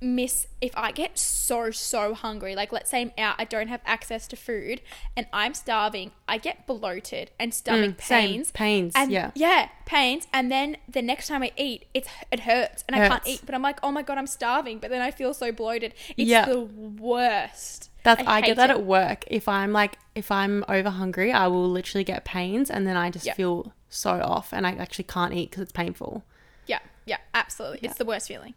[0.00, 3.80] Miss if I get so so hungry, like let's say I'm out, I don't have
[3.84, 4.80] access to food
[5.16, 8.30] and I'm starving, I get bloated and stomach Mm, same.
[8.30, 8.50] pains.
[8.52, 9.30] Pains, And yeah.
[9.34, 10.26] Yeah, pains.
[10.32, 13.40] And then the next time I eat, it's it hurts and I can't eat.
[13.44, 14.78] But I'm like, oh my god, I'm starving.
[14.78, 15.94] But then I feel so bloated.
[16.16, 16.46] It's Yeah.
[16.46, 17.90] the worst.
[18.04, 18.74] That's I, hate get that it.
[18.76, 19.24] at work.
[19.26, 23.10] If I'm like if I'm over hungry, I will literally get pains and then I
[23.10, 23.34] just Yeah.
[23.34, 26.24] feel so off and I actually can't eat because it's painful.
[26.66, 27.80] Yeah, yeah, absolutely.
[27.88, 28.54] It's the worst feeling.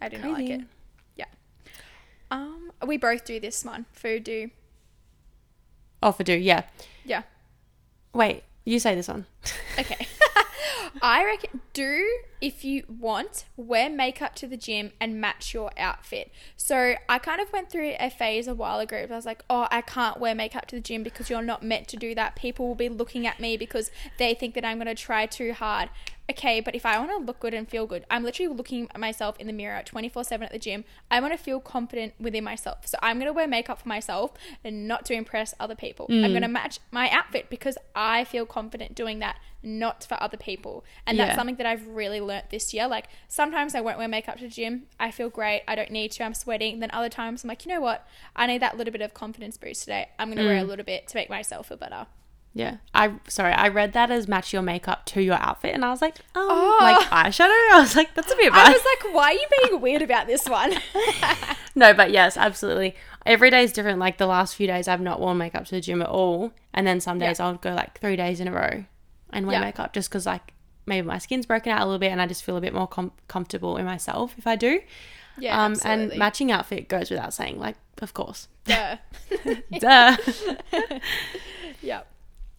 [0.00, 0.60] I do not like it.
[1.16, 1.26] Yeah.
[2.30, 3.86] Um, we both do this one.
[3.92, 4.50] Food do.
[6.02, 6.64] Oh, for do yeah.
[7.04, 7.22] Yeah.
[8.14, 9.26] Wait, you say this one.
[9.78, 10.08] Okay.
[11.02, 16.32] I reckon do if you want wear makeup to the gym and match your outfit.
[16.56, 19.06] So I kind of went through a phase a while ago.
[19.08, 21.88] I was like, oh, I can't wear makeup to the gym because you're not meant
[21.88, 22.36] to do that.
[22.36, 25.52] People will be looking at me because they think that I'm going to try too
[25.52, 25.90] hard.
[26.30, 29.00] Okay, but if I want to look good and feel good, I'm literally looking at
[29.00, 30.84] myself in the mirror 24 7 at the gym.
[31.10, 32.86] I want to feel confident within myself.
[32.86, 36.06] So I'm going to wear makeup for myself and not to impress other people.
[36.10, 36.28] I'm mm.
[36.30, 40.84] going to match my outfit because I feel confident doing that, not for other people.
[41.06, 41.36] And that's Yeah.
[41.36, 42.86] something that I've really learnt this year.
[42.86, 44.82] Like sometimes I won't wear makeup to the gym.
[45.00, 45.62] I feel great.
[45.66, 46.24] I don't need to.
[46.24, 46.80] I'm sweating.
[46.80, 48.06] Then other times I'm like, you know what?
[48.36, 50.10] I need that little bit of confidence boost today.
[50.18, 50.62] I'm going to wear mm.
[50.62, 52.06] a little bit to make myself feel better.
[52.54, 52.78] Yeah.
[52.94, 56.02] I sorry, I read that as match your makeup to your outfit and I was
[56.02, 56.78] like, um, Oh.
[56.80, 57.48] like eyeshadow.
[57.72, 60.26] I was like, that's a bit I was like, why are you being weird about
[60.26, 60.74] this one?
[61.74, 62.96] No, but yes, absolutely.
[63.24, 64.00] Every day is different.
[64.00, 66.84] Like the last few days, I've not worn makeup to the gym at all, and
[66.84, 67.46] then some days Yeah.
[67.46, 68.84] I'll go like three days in a row
[69.32, 69.66] and wear Yeah.
[69.66, 70.54] makeup just because like
[70.86, 72.88] maybe my skin's broken out a little bit, and I just feel a bit more
[72.88, 74.80] com- comfortable in myself if I do.
[75.38, 76.10] yeah, um, absolutely.
[76.10, 77.60] and matching outfit goes without saying.
[77.60, 78.96] Like, of course, Duh.
[79.78, 80.16] duh.
[81.80, 82.08] yep.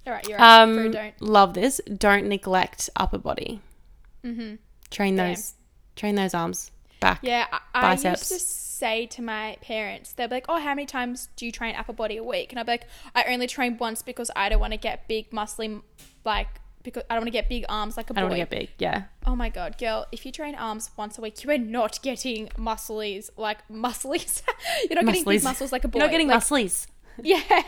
[0.09, 0.65] All right, you're right.
[0.65, 1.21] For um, don't.
[1.21, 1.79] love this.
[1.85, 3.61] Don't neglect upper body.
[4.25, 4.55] Mm-hmm.
[4.89, 5.53] Train those,
[5.95, 7.19] train those arms back.
[7.21, 8.29] Yeah, I, I used biceps.
[8.29, 11.75] to say to my parents, they'd be like, "Oh, how many times do you train
[11.75, 14.59] upper body a week?" And I'd be like, "I only train once because I don't
[14.59, 15.79] want to get big, muscly,
[16.25, 16.47] like
[16.81, 18.45] because I don't want to get big arms like a boy." I don't want to
[18.47, 18.69] get big.
[18.79, 19.03] Yeah.
[19.27, 20.07] Oh my god, girl!
[20.11, 24.41] If you train arms once a week, you are not getting musclies like musclies.
[24.89, 25.99] You're not getting big muscles like a boy.
[25.99, 26.87] You're not getting like, musclies.
[27.25, 27.63] Yeah.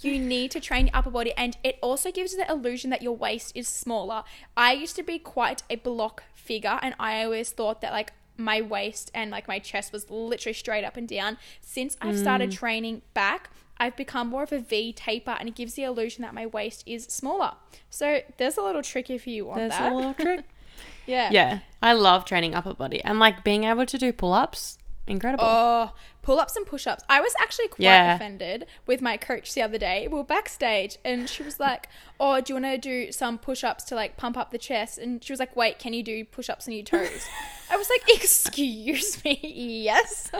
[0.00, 3.16] You need to train your upper body and it also gives the illusion that your
[3.16, 4.24] waist is smaller.
[4.56, 8.60] I used to be quite a block figure and I always thought that like my
[8.60, 11.36] waist and like my chest was literally straight up and down.
[11.60, 12.20] Since I've Mm.
[12.20, 16.22] started training back, I've become more of a V taper and it gives the illusion
[16.22, 17.52] that my waist is smaller.
[17.88, 19.92] So there's a little trick if you want There's that.
[19.92, 20.44] a little trick.
[21.06, 21.30] yeah.
[21.30, 25.44] Yeah, I love training upper body and like being able to do pull ups incredible.
[25.46, 27.02] Oh, pull ups and push ups.
[27.08, 28.14] I was actually quite Yeah.
[28.14, 30.06] offended with my coach the other day.
[30.08, 33.64] We were backstage and she was like, Oh, do you want to do some push
[33.64, 34.98] ups to like pump up the chest?
[34.98, 37.26] And she was like, Wait, can you do push ups on your toes?
[37.70, 39.38] I was like, Excuse me,
[39.84, 40.30] yes.
[40.34, 40.38] I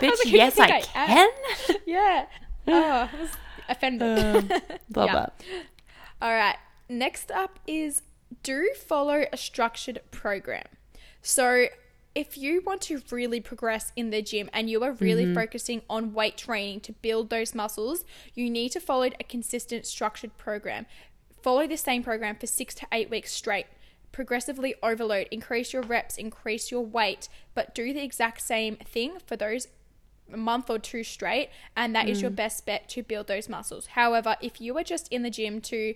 [0.00, 1.30] Bitch, like, "Who do you yes, I, am?"
[1.66, 1.76] can.
[1.86, 2.26] Yeah.
[2.68, 3.30] Oh, I was
[3.68, 4.18] offended.
[4.18, 4.48] Um,
[4.94, 5.12] Love Yeah.
[5.14, 5.32] that.
[6.22, 6.56] All right.
[6.88, 8.02] Next up is
[8.42, 10.64] do follow a structured program.
[11.22, 11.66] So,
[12.14, 15.34] if you want to really progress in the gym and you are really Mm-hmm.
[15.34, 20.36] focusing on weight training to build those muscles, you need to follow a consistent structured
[20.38, 20.86] program.
[21.42, 23.66] Follow the same program for six to eight weeks straight.
[24.12, 29.36] Progressively overload, increase your reps, increase your weight, but do the exact same thing for
[29.36, 29.66] those
[30.32, 33.88] a month or two straight, and that is your best bet to build those muscles.
[33.88, 35.94] However, if you are just in the gym to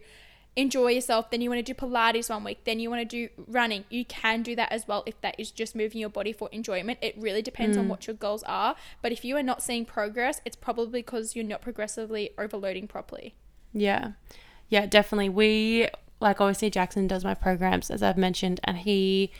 [0.56, 3.28] enjoy yourself, then you want to do Pilates one week, then you want to do
[3.46, 6.48] running, you can do that as well if that is just moving your body for
[6.50, 6.98] enjoyment.
[7.00, 7.88] It really depends on mm.
[7.88, 8.74] what your goals are.
[9.00, 13.34] But if you are not seeing progress, it's probably because you're not progressively overloading properly.
[13.72, 14.12] Yeah.
[14.68, 15.28] Yeah, definitely.
[15.28, 15.88] We
[16.20, 19.30] like obviously Jackson does my programs as I've mentioned and he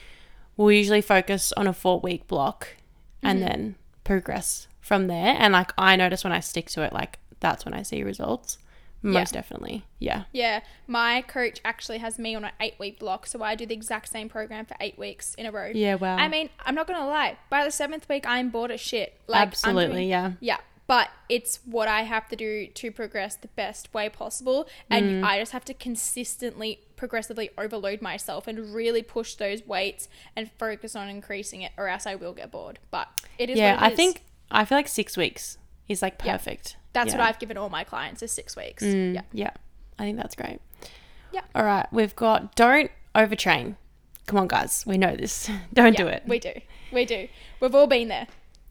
[0.56, 2.76] will usually focus on a 4 week block
[3.22, 3.48] and mm-hmm.
[3.48, 7.64] then progress from there and like I notice when I stick to it like that's
[7.64, 8.58] when I see results.
[9.02, 9.84] Most definitely.
[9.98, 10.24] Yeah.
[10.32, 13.74] Yeah, my coach actually has me on an eight week block, so I do the
[13.74, 15.70] exact same program for eight weeks in a row.
[15.74, 16.16] Yeah, wow.
[16.16, 17.36] I mean, I'm not gonna lie.
[17.50, 19.14] By the seventh week, I'm bored as shit.
[19.26, 20.32] Like, Absolutely, doing- yeah.
[20.40, 20.56] yeah.
[20.88, 25.24] But it's what I have to do to progress the best way possible, and Mm.
[25.24, 30.96] I just have to consistently, progressively overload myself and really push those weights and focus
[30.96, 32.78] on increasing it, or else I will get bored.
[32.90, 33.08] But
[33.38, 33.58] it is.
[33.58, 33.96] yeah, it I is.
[33.96, 35.58] think I feel like 6 weeks
[35.88, 36.32] is like Yeah.
[36.98, 37.18] That's Yeah.
[37.18, 38.82] what I've given all my clients is six weeks.
[38.82, 39.22] Mm, Yeah.
[39.32, 39.50] Yeah.
[39.98, 40.60] I think that's great.
[41.32, 41.42] Yeah.
[41.54, 43.76] All right, we've got don't overtrain.
[44.26, 45.50] Come on guys, we know this.
[45.72, 46.22] don't do it.
[46.26, 46.52] We do.
[46.92, 47.28] We do.
[47.60, 48.26] We've all been there.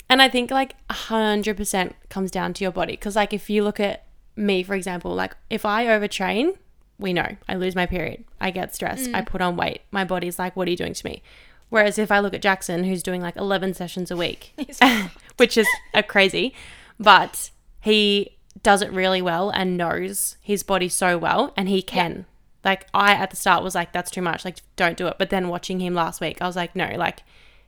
[0.09, 2.93] And I think like 100% comes down to your body.
[2.93, 6.57] Because, like, if you look at me, for example, like, if I overtrain,
[6.97, 8.23] we know I lose my period.
[8.39, 9.09] I get stressed.
[9.13, 9.81] I put on weight.
[9.91, 11.21] My body's like, what are you doing to me?
[11.69, 14.53] Whereas if I look at Jackson, who's doing like 11 sessions a week,
[15.37, 16.53] which is a crazy,
[16.99, 17.49] but
[17.88, 22.26] he does it really well and knows his body so well and he can.
[22.63, 24.43] Like, I at the start was like, that's too much.
[24.43, 25.15] Like, don't do it.
[25.17, 27.19] But then watching him last week, I was like, no, like,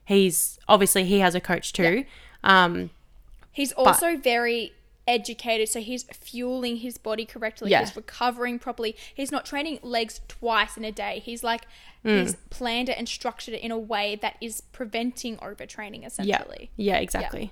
[0.03, 2.05] he's obviously he has a coach too.
[2.43, 2.89] Um,
[3.51, 4.73] He's also very
[5.08, 7.71] educated, so he's fueling his body correctly.
[7.71, 7.79] Yeah.
[7.79, 8.95] He's recovering properly.
[9.13, 11.21] He's not training legs twice in a day.
[11.25, 11.63] He's like
[12.05, 12.21] Mm.
[12.21, 16.71] he's planned it and structured it in a way that is preventing overtraining essentially.
[16.77, 17.39] yeah, exactly.
[17.41, 17.45] Yeah.
[17.47, 17.51] Yeah.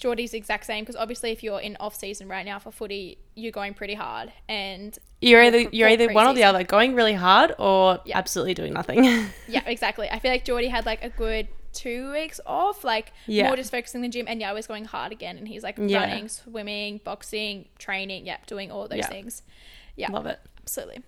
[0.00, 3.18] Geordie's the exact same because obviously if you're in off season right now for footy,
[3.36, 7.14] you're going pretty hard and You're either you're either one or the other, going really
[7.14, 8.18] hard or Yeah.
[8.18, 9.04] absolutely doing nothing.
[9.46, 10.08] Yeah, exactly.
[10.10, 13.46] I feel like Geordie had like a good two weeks off, like Yeah.
[13.46, 15.76] more just focusing the gym, and yeah, I was going hard again, and he's like
[15.78, 15.98] Yeah.
[16.00, 19.42] running, swimming, boxing, training, yeah, doing all those things.
[19.96, 20.40] Yeah, Love it.
[20.62, 21.02] absolutely.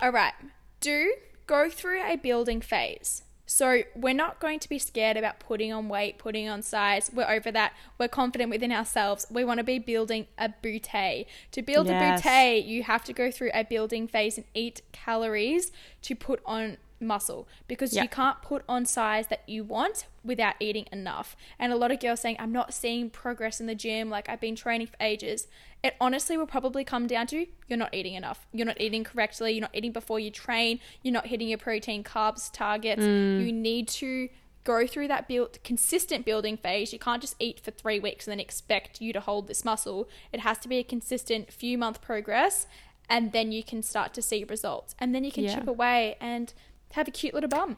[0.00, 0.34] All right,
[0.80, 1.14] do
[1.46, 3.22] go through a building phase.
[3.52, 7.10] So we're not going to be scared about putting on weight, putting on size.
[7.12, 7.74] We're over that.
[7.98, 9.26] We're confident within ourselves.
[9.30, 11.26] We want to be building a boutte.
[11.50, 12.24] To build Yes.
[12.24, 16.40] a boutte, you have to go through a building phase and eat calories to put
[16.46, 18.02] on muscle because Yeah.
[18.04, 21.36] you can't put on size that you want without eating enough.
[21.58, 24.40] And a lot of girls saying, I'm not seeing progress in the gym, like I've
[24.40, 25.48] been training for ages.
[25.82, 28.46] It honestly will probably come down to you're not eating enough.
[28.52, 29.52] You're not eating correctly.
[29.52, 30.78] You're not eating before you train.
[31.02, 33.02] You're not hitting your protein carbs targets.
[33.02, 33.44] Mm.
[33.46, 34.28] You need to
[34.64, 36.92] go through that build consistent building phase.
[36.92, 40.08] You can't just eat for three weeks and then expect you to hold this muscle.
[40.32, 42.68] It has to be a consistent few month progress
[43.10, 44.94] and then you can start to see results.
[45.00, 45.56] And then you can Yeah.
[45.56, 46.54] chip away and
[46.92, 47.76] have a cute little bum.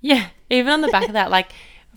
[0.00, 1.52] Yeah, even on the back of that, like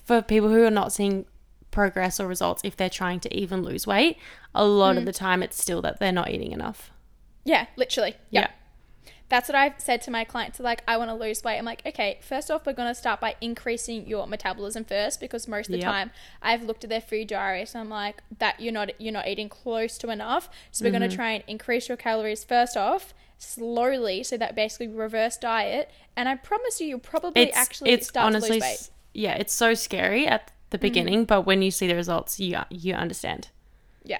[0.05, 1.25] for people who are not seeing
[1.71, 4.17] progress or results, if they're trying to even lose weight,
[4.55, 4.99] a lot Mm.
[4.99, 6.91] of the time it's still that they're not eating enough.
[7.45, 8.15] Yeah, literally.
[8.32, 8.41] Yeah.
[8.41, 8.47] Yeah.
[9.29, 10.58] That's what I've said to my clients.
[10.58, 11.60] They're like, I want to lose weight.
[11.60, 15.47] I'm like, okay, first off, we're going to start by increasing your metabolism first because
[15.47, 15.86] most of the Yep.
[15.88, 19.27] time I've looked at their food diaries and I'm like, that you're not you're not
[19.27, 20.49] eating close to enough.
[20.71, 20.97] So we're Mm-hmm.
[20.99, 25.89] going to try and increase your calories first off slowly so that basically reverse diet
[26.15, 28.89] and I promise you you'll probably It's actually it's start honestly, to lose weight.
[29.13, 30.82] yeah, it's so scary at the Mm.
[30.82, 33.47] beginning, but when you see the results, you you understand.
[34.04, 34.19] Yeah.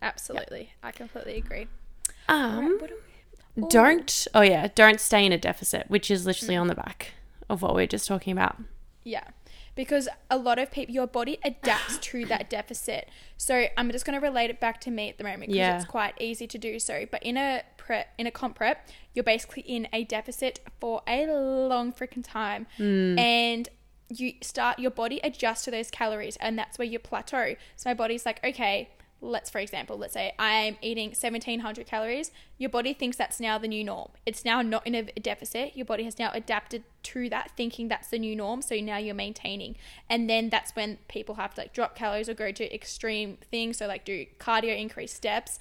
[0.00, 0.74] Absolutely.
[0.82, 1.66] I completely agree.
[2.28, 2.88] Um, do
[3.56, 7.12] we- don't oh yeah, don't stay in a deficit, which is literally on the back
[7.48, 8.56] of what we are just talking about.
[9.02, 9.24] Yeah.
[9.74, 13.08] Because a lot of people, your body adapts to that deficit.
[13.36, 15.76] So I'm just going to relate it back to me at the moment because Yeah.
[15.76, 17.06] it's quite easy to do so.
[17.10, 21.26] But in a prep, in a comp prep, you're basically in a deficit for a
[21.26, 23.18] long freaking time, Hmm.
[23.18, 23.68] and
[24.10, 27.56] you start your body adjusts to those calories and that's where you plateau.
[27.76, 28.88] So my body's like, okay,
[29.20, 32.30] let's for example, let's say I'm eating 1700 calories.
[32.56, 34.08] Your body thinks that's now the new norm.
[34.24, 35.76] It's now not in a deficit.
[35.76, 38.62] Your body has now adapted to that thinking that's the new norm.
[38.62, 39.76] So now you're maintaining.
[40.08, 43.76] And then that's when people have to like drop calories or go to extreme things.
[43.78, 45.60] So like do cardio, increase steps,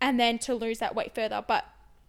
[0.00, 1.44] and then to lose that weight further.
[1.46, 1.64] But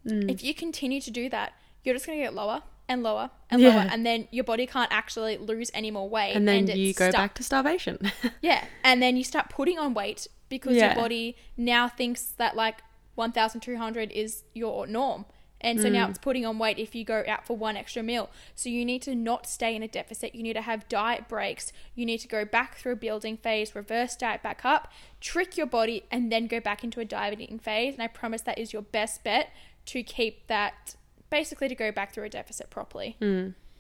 [0.06, 0.32] Mm.
[0.32, 3.62] if you continue to do that, you're just going to get lower and lower and
[3.62, 3.70] Yeah.
[3.70, 3.88] lower.
[3.90, 6.34] And then your body can't actually lose any more weight.
[6.34, 7.14] And then it's you go stuck.
[7.22, 8.00] back to starvation.
[8.42, 10.88] Yeah, and then you start putting on weight because Yeah.
[10.88, 12.78] your body now thinks that like
[13.16, 15.26] 1,200 is your norm.
[15.60, 15.94] And so Mm.
[15.94, 18.30] now it's putting on weight if you go out for one extra meal.
[18.54, 20.36] So you need to not stay in a deficit.
[20.36, 21.74] You need to have diet breaks.
[21.96, 25.66] You need to go back through a building phase, reverse diet back up, trick your
[25.66, 27.96] body, and then go back into a dieting phase.
[27.96, 29.50] And I promise that is your best bet
[29.88, 30.96] to keep that,
[31.32, 33.16] basically to go back through a deficit properly.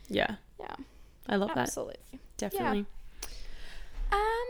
[0.09, 0.35] yeah.
[0.59, 0.75] Yeah,
[1.29, 1.57] I love that.
[1.59, 2.19] absolutely.
[2.37, 2.85] Definitely.
[4.11, 4.47] Um,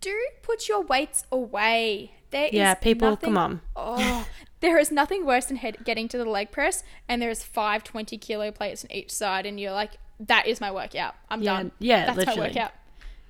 [0.00, 2.14] do put your weights away.
[2.30, 3.60] There is Yeah, people, nothing- come on.
[3.76, 4.26] Oh,
[4.60, 8.16] there is nothing worse than head, getting to the leg press and there's five 20
[8.18, 11.14] kilo plates on each side, and you're like, that is my workout.
[11.30, 11.72] I'm Yeah, done.
[11.78, 12.40] yeah, that's literally.
[12.40, 12.72] my workout.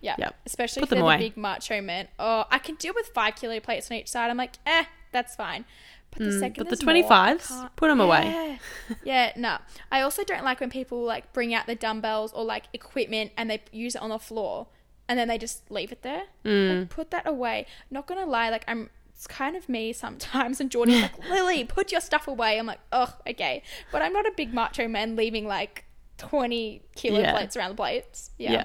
[0.02, 0.34] Yeah, Yep.
[0.46, 1.18] especially Put if they're them the away.
[1.18, 2.08] big macho men.
[2.18, 4.30] Oh, I can deal with five kilo plates on each side.
[4.30, 5.64] I'm like, eh, that's fine.
[6.10, 7.02] But the second Mm, but the there's more, I
[7.36, 8.24] 25s, can't- put 'em away.
[8.24, 9.58] Yeah, yeah, no.
[9.92, 13.48] I also don't like when people like bring out the dumbbells or like equipment and
[13.48, 14.66] they use it on the floor
[15.10, 16.22] and then they just leave it there.
[16.44, 16.78] Mm.
[16.80, 17.66] Like, put that away.
[17.90, 18.88] Not gonna lie, like I'm.
[19.10, 22.58] It's kind of me sometimes, and Geordie's like, Lily, put your stuff away.
[22.58, 25.84] I'm like, oh, okay, but I'm not a big macho man leaving like
[26.18, 27.32] 20 kilo Yeah.
[27.32, 28.30] plates around the plates.
[28.38, 28.52] Yeah.
[28.52, 28.64] Yeah.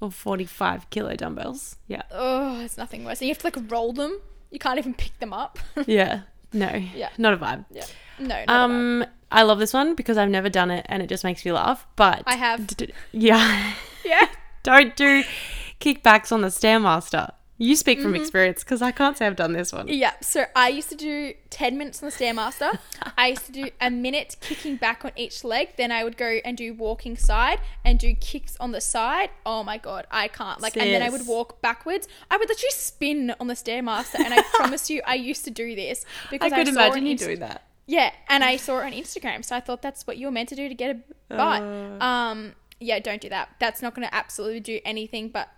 [0.00, 1.76] Or 45 kilo dumbbells.
[1.88, 2.02] Yeah.
[2.12, 3.20] Oh, it's nothing worse.
[3.20, 4.20] And you have to like roll them.
[4.52, 5.58] You can't even pick them up.
[5.86, 6.20] Yeah.
[6.52, 6.70] No.
[6.94, 7.08] Yeah.
[7.18, 7.64] Not a vibe.
[7.72, 7.84] yeah.
[8.20, 8.44] No.
[8.46, 11.50] Um, I love this one because I've never done it and it just makes me
[11.52, 11.86] laugh.
[11.96, 12.66] But I have.
[12.68, 13.72] D- yeah.
[14.04, 14.28] yeah.
[14.62, 15.24] Don't do
[15.80, 17.32] kickbacks on the Stairmaster.
[17.60, 18.06] You speak Mm-hmm.
[18.06, 19.88] from experience because I can't say I've done this one.
[19.88, 22.78] Yeah, so I used to do 10 minutes on the Stairmaster.
[23.16, 25.70] I used to do a minute kicking back on each leg.
[25.76, 29.30] Then I would go and do walking side and do kicks on the side.
[29.44, 30.60] Oh my God, I can't.
[30.60, 32.06] Like, and then I would walk backwards.
[32.30, 34.20] I would literally spin on the Stairmaster.
[34.20, 37.12] And I promise you, I used to do this because I could saw imagine you
[37.12, 37.64] Inst- doing that.
[37.86, 39.44] Yeah, and I saw it on Instagram.
[39.44, 41.60] So I thought that's what you were meant to do to get a butt.
[41.62, 42.04] Uh.
[42.04, 43.48] um, yeah, don't do that.
[43.58, 45.48] That's not going to absolutely do anything, but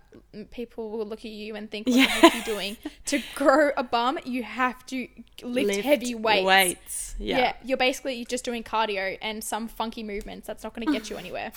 [0.51, 2.77] people will look at you and think, what the heck are you doing?
[3.07, 5.07] To grow a bum, you have to
[5.43, 6.45] lift, heavy weights.
[6.45, 7.15] Weights.
[7.19, 7.37] Yeah.
[7.37, 7.53] Yeah.
[7.65, 10.47] you're basically just doing cardio and some funky movements.
[10.47, 11.51] That's not going to get you anywhere.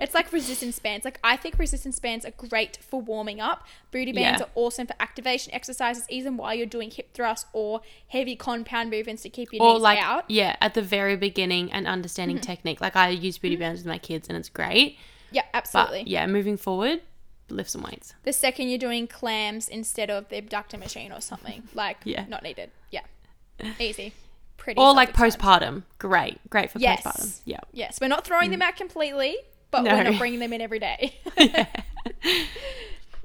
[0.00, 1.04] it's like resistance bands.
[1.04, 3.66] Like I think resistance bands are great for warming up.
[3.92, 4.46] Booty bands Yeah.
[4.46, 9.22] are awesome for activation exercises, even while you're doing hip thrusts or heavy compound movements
[9.22, 10.24] to keep your Or knees like, out.
[10.24, 10.32] Mm-hmm.
[10.32, 12.80] yeah, at the very beginning and understanding technique.
[12.80, 14.98] Like I use booty bands with my kids and it's great.
[15.32, 16.04] Yeah, But absolutely.
[16.06, 17.00] yeah, moving forward,
[17.48, 18.14] lift some weights.
[18.24, 22.24] The second you're doing clams instead of the abductor machine or something, like Yeah.
[22.28, 22.70] not needed.
[22.90, 23.02] Yeah,
[23.78, 24.12] easy.
[24.56, 24.80] Pretty.
[24.80, 25.84] Or like postpartum.
[25.98, 26.38] Great.
[26.50, 27.02] Great for Yes.
[27.02, 27.40] postpartum.
[27.44, 27.60] Yeah.
[27.72, 28.64] Yes, we're not throwing them mm.
[28.64, 29.36] out completely,
[29.70, 29.94] but No.
[29.94, 31.14] we're not bringing them in every day.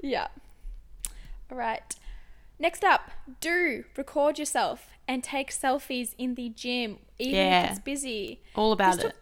[0.00, 0.28] yeah.
[1.50, 1.94] All right.
[2.58, 7.64] Next up, do record yourself and take selfies in the gym, even Yeah.
[7.64, 8.40] if it's busy.
[8.54, 9.08] All about This it.
[9.08, 9.16] took-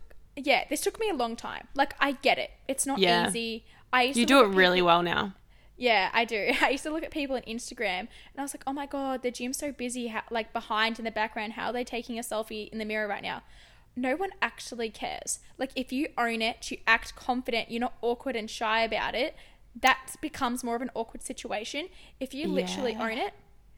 [0.46, 1.68] yeah, this took me a long time.
[1.74, 2.50] Like, I get it.
[2.68, 3.28] It's not Yeah.
[3.28, 3.64] easy.
[3.92, 5.34] I used You do it really people- well now.
[5.76, 6.52] Yeah, I do.
[6.60, 9.22] I used to look at people on Instagram and I was like, oh my God,
[9.22, 11.54] the gym's so busy, how, like behind in the background.
[11.54, 13.42] How are they taking a selfie in the mirror right now?
[13.96, 15.40] No one actually cares.
[15.58, 19.34] Like, if you own it, you act confident, you're not awkward and shy about it,
[19.80, 21.88] that becomes more of an awkward situation.
[22.20, 23.02] If you literally Yeah.
[23.04, 23.32] own it,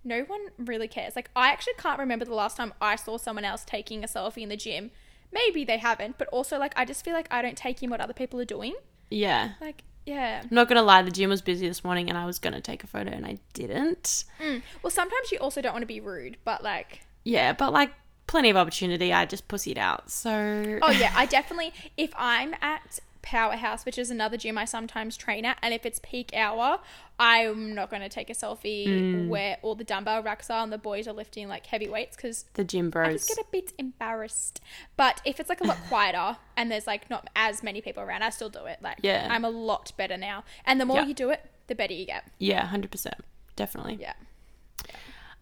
[0.05, 1.15] no one really cares.
[1.17, 4.43] Like, I actually can't remember the last time I saw someone else taking a selfie
[4.43, 4.91] in the gym.
[5.33, 8.01] Maybe they haven't, but also, like, I just feel like I don't take in what
[8.01, 8.75] other people are doing.
[9.11, 9.53] Yeah.
[9.61, 10.41] Like, yeah.
[10.43, 12.85] I'm not gonna lie, the gym was busy this morning and I was gonna take
[12.85, 14.25] a photo and I didn't.
[14.41, 14.63] Mm.
[14.83, 17.93] Well, sometimes you also don't want to be rude, but like, Yeah, but like
[18.27, 20.11] plenty of opportunity, I just pussied out.
[20.11, 25.17] So oh yeah, I definitely, if I'm at Powerhouse, which is another gym I sometimes
[25.17, 26.81] train at, and if it's peak hour,
[27.19, 29.29] I'm not going to take a selfie Mm.
[29.29, 32.45] where all the dumbbell racks are and the boys are lifting like heavy weights because
[32.55, 34.61] the gym I just get a bit embarrassed.
[34.97, 38.23] But if it's like a lot quieter and there's like not as many people around,
[38.23, 38.79] I still do it.
[38.83, 39.29] Like, Yeah.
[39.31, 40.45] I'm a lot better now.
[40.67, 41.07] And the more Yeah.
[41.07, 42.25] you do it, the better you get.
[42.39, 43.25] Yeah, hundred percent,
[43.57, 43.99] definitely.
[44.01, 44.15] Yeah.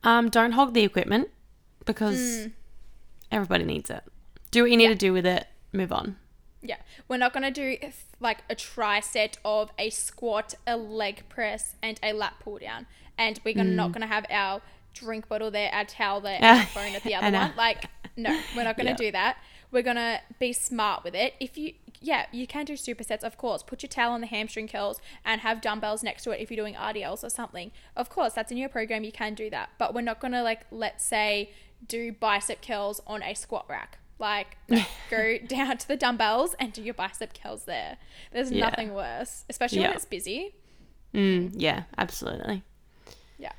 [0.05, 1.29] Um, don't hog the equipment
[1.87, 2.53] because Mm.
[3.33, 4.03] everybody needs it.
[4.51, 5.47] Do what you need to do with it.
[5.73, 6.17] Move on.
[6.63, 6.77] Yeah,
[7.09, 7.77] we're not gonna do
[8.21, 13.41] like a triset of a squat, a leg press, and a lat pull down, and
[13.45, 13.75] we're gonna, Mm.
[13.77, 14.61] not gonna have our
[14.93, 17.53] drink bottle there, our towel there, and our phone at the other one.
[17.57, 17.85] Like,
[18.17, 18.97] no, we're not gonna Yeah.
[18.97, 19.39] do that.
[19.71, 21.35] We're gonna be smart with it.
[21.41, 23.63] If you yeah, you can do supersets, of course.
[23.63, 26.57] Put your towel on the hamstring curls and have dumbbells next to it if you're
[26.57, 27.73] doing RDLs or something.
[27.95, 29.05] Of course, that's in your program.
[29.05, 31.51] You can do that, but we're not gonna like let's say
[31.87, 33.99] do bicep curls on a squat rack.
[34.21, 37.97] Like no, go down to the dumbbells and do your bicep curls there.
[38.33, 38.67] There's Yeah.
[38.67, 40.55] nothing worse, especially when it's busy.
[41.15, 42.63] Mm, yeah, absolutely.
[43.39, 43.53] Yeah.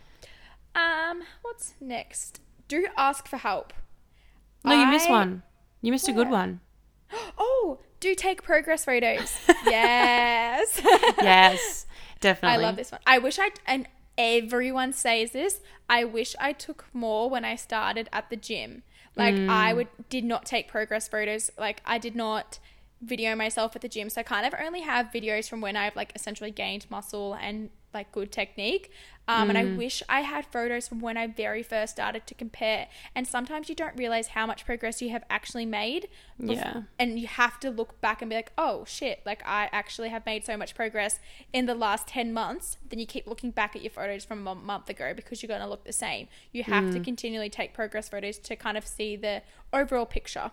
[0.76, 2.39] Um, what's next?
[2.68, 3.74] Do ask for help.
[4.64, 5.43] No, you missed one.
[5.82, 6.62] You missed a good one.
[7.38, 9.38] Oh, do take progress photos.
[9.66, 10.80] yes.
[11.22, 11.86] Yes,
[12.22, 12.64] definitely.
[12.64, 13.01] I love this one.
[13.05, 13.88] I wish I and
[14.18, 15.59] everyone says this.
[15.89, 18.84] I wish I took more when I started at the gym.
[19.16, 19.49] Like Mm.
[19.49, 21.51] I would did not take progress photos.
[21.57, 22.59] Like I did not
[23.01, 24.09] video myself at the gym.
[24.09, 27.70] So I kind of only have videos from when I've like essentially gained muscle and
[27.93, 28.91] like good technique.
[29.32, 29.77] Um, And I Mm.
[29.77, 32.88] wish I had photos from when I very first started to compare.
[33.15, 36.09] And sometimes you don't realize how much progress you have actually made.
[36.39, 36.82] bef- Yeah.
[36.99, 40.25] And you have to look back and be like, oh shit, like I actually have
[40.25, 41.19] made so much progress
[41.53, 42.77] in the last 10 months.
[42.89, 45.61] Then you keep looking back at your photos from a month ago because you're going
[45.61, 46.27] to look the same.
[46.51, 47.03] You have to Mm.
[47.05, 50.51] continually take progress photos to kind of see the overall picture.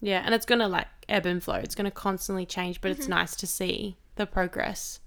[0.00, 1.56] Yeah, and it's gonna like ebb and flow.
[1.56, 3.00] It's gonna constantly change, but Mm-hmm.
[3.00, 5.00] it's nice to see the progress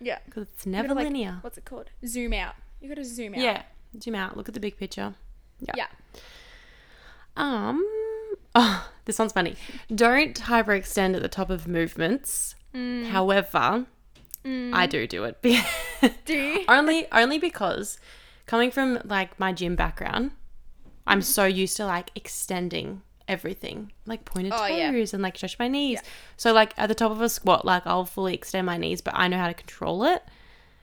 [0.00, 0.18] Yeah.
[0.26, 1.38] because it's never like, linear.
[1.40, 1.90] What's it called?
[2.06, 2.54] Zoom out.
[2.84, 3.40] You got to zoom out.
[3.40, 3.62] Yeah,
[3.98, 5.14] zoom out, look at the big picture.
[5.74, 5.86] Yeah.
[7.34, 7.82] Um,
[8.54, 9.56] oh, this one's funny.
[9.94, 12.54] Don't hyperextend at the top of movements.
[12.74, 13.06] Mm.
[13.06, 13.86] However,
[14.44, 15.40] I do do it.
[16.26, 16.64] Do you?
[16.68, 17.98] only only because
[18.44, 20.32] coming from like my gym background,
[21.06, 21.24] I'm Mm-hmm.
[21.24, 24.90] so used to like extending everything, like pointed Oh, yeah.
[24.90, 26.00] toes and like stretch my knees.
[26.36, 29.14] So like at the top of a squat, like I'll fully extend my knees, but
[29.16, 30.22] I know how to control it,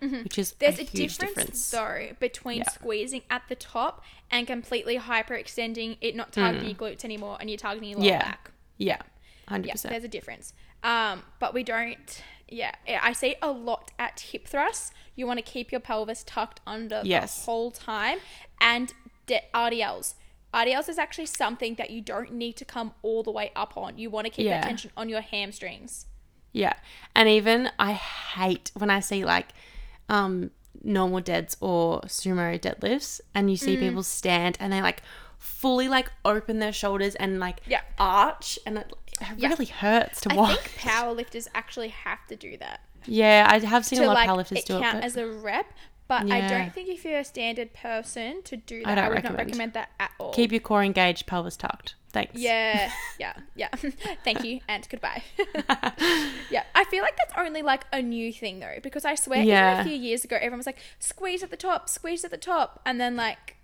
[0.02, 0.56] which is Mm-hmm.
[0.60, 1.72] There's a, a, huge difference, difference.
[1.72, 2.70] though between Yeah.
[2.70, 7.58] squeezing at the top and completely hyperextending it, not targeting your glutes anymore, and you're
[7.58, 8.12] targeting your lower Mm.
[8.12, 8.24] Yeah.
[8.24, 8.52] back.
[8.78, 9.02] Yeah,
[9.48, 9.92] hundred Yeah, percent.
[9.92, 10.54] there's a difference.
[10.84, 12.24] Um, but we don't.
[12.50, 14.92] Yeah, I see a lot at hip thrusts.
[15.16, 17.38] You want to keep your pelvis tucked under Yes.
[17.38, 18.18] the whole time,
[18.60, 18.94] and
[19.28, 20.16] de- RDLs.
[20.54, 23.98] RDLs is actually something that you don't need to come all the way up on.
[23.98, 24.60] You want to keep Yeah.
[24.60, 26.08] that tension on your hamstrings.
[26.52, 26.74] Yeah.
[27.16, 29.50] And even I hate when I see like
[30.12, 30.52] um
[30.84, 33.60] normal deads or sumo deadlifts and you Mm.
[33.60, 35.02] see people stand and they like
[35.38, 37.82] fully like open their shoulders and like Yeah.
[38.00, 38.92] arch and it,
[39.22, 39.50] it Yeah.
[39.50, 40.58] really hurts to I watch.
[40.60, 42.80] think powerlifters actually have to do that.
[43.06, 44.82] yeah, I have seen a lot like of powerlifters it do it.
[44.82, 45.68] count But as a rep.
[46.08, 49.16] But I don't think if you're a standard person to do that, I, don't would
[49.16, 49.38] recommend.
[49.38, 50.34] not recommend that at all.
[50.34, 51.96] keep your core engaged, pelvis tucked.
[52.12, 52.34] Thanks.
[52.36, 53.70] yeah, yeah, yeah.
[54.24, 55.24] Thank you and goodbye.
[56.50, 59.54] yeah, I feel like that's only like a new thing though, because I swear, even
[59.80, 62.82] a few years ago, everyone was like, squeeze at the top, squeeze at the top,
[62.86, 63.56] and then like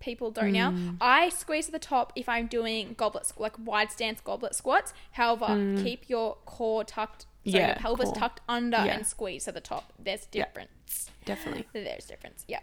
[0.00, 0.70] people don't now.
[0.72, 0.96] Mm.
[1.00, 4.92] I squeeze at the top if I'm doing goblet like wide stance goblet squats.
[5.12, 5.46] However,
[5.82, 7.68] keep your core tucked, so your Mm.
[7.68, 8.14] Yeah, pelvis core.
[8.14, 8.96] tucked under Yeah.
[8.96, 9.92] and squeeze at the top.
[9.98, 10.44] There's Yeah.
[10.44, 11.10] difference.
[11.24, 11.66] Definitely.
[11.72, 12.44] There's difference.
[12.48, 12.60] Yeah.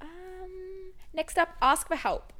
[0.00, 2.32] Um, next up, ask for help.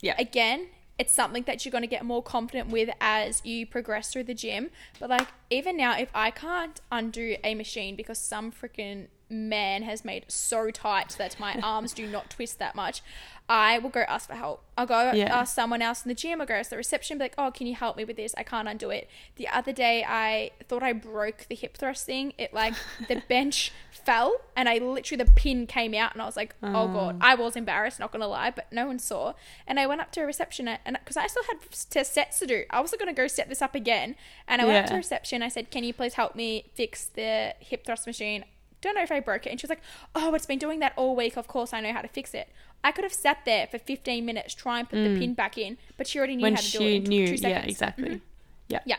[0.00, 0.14] Yeah.
[0.18, 0.68] Again,
[1.00, 4.34] it's something that you're going to get more confident with as you progress through the
[4.34, 4.70] gym.
[5.00, 10.04] But like even now, if I can't undo a machine because some freaking man has
[10.04, 13.00] made it so tight that my arms do not twist that much,
[13.48, 14.62] I will go ask for help.
[14.76, 15.34] I'll go Yeah.
[15.40, 16.40] ask someone else in the gym.
[16.40, 18.34] I'll go ask the reception, be like, "Oh, can you help me with this?
[18.36, 22.34] I can't undo it." The other day, I thought I broke the hip thrust thing.
[22.38, 22.74] It like
[23.08, 23.72] the bench
[24.04, 27.34] fell, and I literally the pin came out, and I was like, "Oh god!" I
[27.34, 29.34] was embarrassed, not gonna lie, but no one saw.
[29.66, 32.46] And I went up to a reception, and because I still had t- sets to
[32.46, 34.16] do, I wasn't gonna go set this up again.
[34.48, 35.42] And I went up to reception.
[35.42, 38.44] I said, "Can you please help me fix the hip thrust machine?"
[38.82, 39.50] Don't know if I broke it.
[39.50, 39.82] And she was like,
[40.14, 41.36] "Oh, it's been doing that all week.
[41.36, 42.48] Of course, I know how to fix it."
[42.82, 45.76] I could have sat there for 15 minutes trying to put the pin back in,
[45.98, 46.44] but she already knew Mm.
[46.44, 47.54] When how to do it she in knew, two yeah, seconds.
[47.58, 47.68] Mm-hmm.
[47.70, 48.20] exactly.
[48.68, 48.80] Yeah.
[48.86, 48.96] Yeah.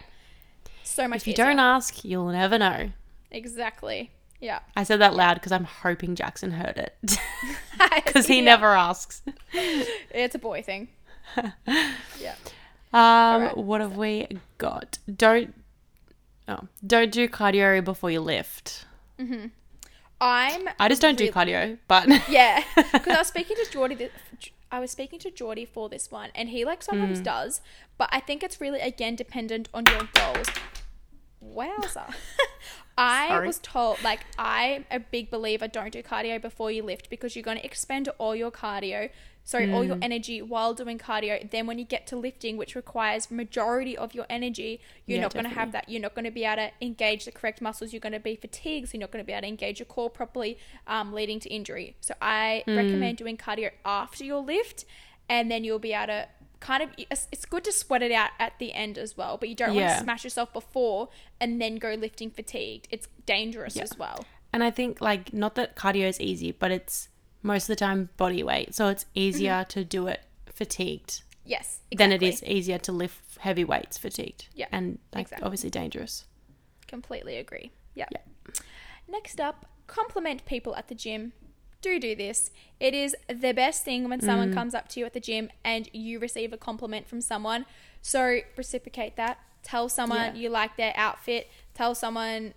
[0.84, 1.46] So much If you easier.
[1.46, 2.92] don't ask, you'll never know.
[3.32, 4.12] Exactly.
[4.42, 4.60] Yeah.
[4.76, 6.96] I said that loud because I'm hoping Jackson heard it
[8.06, 8.46] because he Yeah.
[8.46, 9.22] never asks.
[9.54, 10.88] It's a boy thing.
[12.20, 12.36] yeah.
[12.94, 13.58] Um, Alright.
[13.58, 14.28] what have we
[14.58, 14.98] got?
[15.14, 15.54] Don't
[16.48, 18.86] oh, don't do cardio before you lift.
[19.20, 19.48] Mm-hmm.
[20.20, 20.70] I'm.
[20.80, 23.96] I just don't do cardio, but Yeah, because I was speaking to Geordie.
[23.96, 24.12] This,
[24.72, 27.24] I was speaking to Geordie for this one, and he like sometimes Mm.
[27.24, 27.62] does,
[27.98, 30.48] but I think it's really again dependent on your goals.
[31.44, 32.14] Wowza!
[32.98, 33.48] I Sorry.
[33.48, 35.68] was told like I'm a big believer.
[35.68, 39.10] Don't do cardio before you lift because you're going to expend all your cardio,
[39.44, 40.04] sorry, all your Mm.
[40.04, 41.50] energy while doing cardio.
[41.50, 45.34] Then when you get to lifting, which requires majority of your energy, you're Yeah, not
[45.34, 45.90] going to have that.
[45.90, 47.92] You're not going to be able to engage the correct muscles.
[47.92, 48.90] You're going to be fatigued.
[48.90, 51.50] So you're not going to be able to engage your core properly, um, leading to
[51.50, 51.96] injury.
[52.02, 52.76] So I Mm.
[52.76, 54.86] recommend doing cardio after your lift,
[55.28, 56.28] and then you'll be able to
[56.60, 59.50] kind of it's it's good to sweat it out at the end as well, but
[59.50, 61.10] you don't want to smash yourself before
[61.42, 62.88] and then go lifting fatigued.
[62.90, 63.84] It's dangerous Yeah.
[63.84, 64.26] as well.
[64.54, 67.10] And I think like not that cardio is easy, but it's
[67.44, 69.20] most of the time body weight, so it's mm-hmm.
[69.20, 71.98] easier to do it fatigued Yes, Exactly.
[71.98, 74.48] than it is easier to lift heavy weights fatigued.
[74.54, 75.46] Yeah, and like exactly.
[75.46, 76.26] obviously dangerous.
[76.88, 77.72] Completely agree.
[77.96, 78.06] Yeah.
[78.12, 78.22] Yeah.
[79.08, 81.34] Next up, compliment people at the gym.
[81.82, 82.52] Do do this.
[82.80, 84.54] It is the best thing when someone mm.
[84.54, 87.66] comes up to you at the gym and you receive a compliment from someone.
[88.02, 89.40] So reciprocate that.
[89.64, 90.42] Tell someone Yeah.
[90.42, 91.50] you like their outfit.
[91.74, 92.54] Tell someone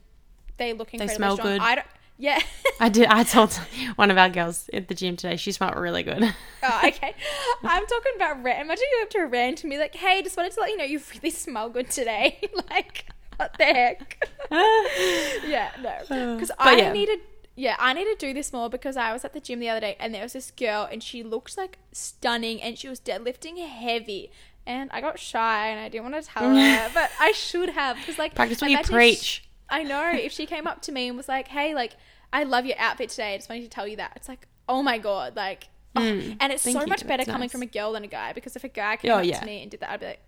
[0.56, 1.48] they look incredibly smell strong.
[1.52, 1.60] good.
[1.60, 1.86] I don't.
[2.16, 2.38] Yeah.
[2.80, 3.06] I did.
[3.06, 3.52] I told
[3.96, 5.36] one of our girls at the gym today.
[5.36, 6.22] She smelled really good.
[6.62, 7.14] oh, okay.
[7.62, 8.60] I'm talking about rant.
[8.62, 10.84] Imagine you up to rant and be like, "Hey, just wanted to let you know
[10.84, 12.40] you really smell good today."
[12.70, 14.28] like, what the heck?
[14.50, 15.88] yeah, no.
[15.90, 16.92] Uh, because I yeah.
[16.92, 17.20] needed,
[17.56, 19.80] yeah, I need to do this more because I was at the gym the other
[19.80, 23.58] day and there was this girl and she looked like stunning and she was deadlifting
[23.66, 24.30] heavy.
[24.66, 27.96] And I got shy and I didn't want to tell her, but I should have
[27.98, 29.18] because like Practice what you preach.
[29.22, 31.96] she- I know if she came up to me and was like, "Hey, like
[32.32, 33.34] I love your outfit today.
[33.34, 36.00] I just wanted to tell you that." It's like, oh my god, like, oh.
[36.02, 36.86] and it's so you.
[36.86, 37.52] much better It's coming nice.
[37.52, 39.40] from a girl than a guy because if a guy came Oh, up yeah.
[39.40, 40.20] to me and did that, I'd be like,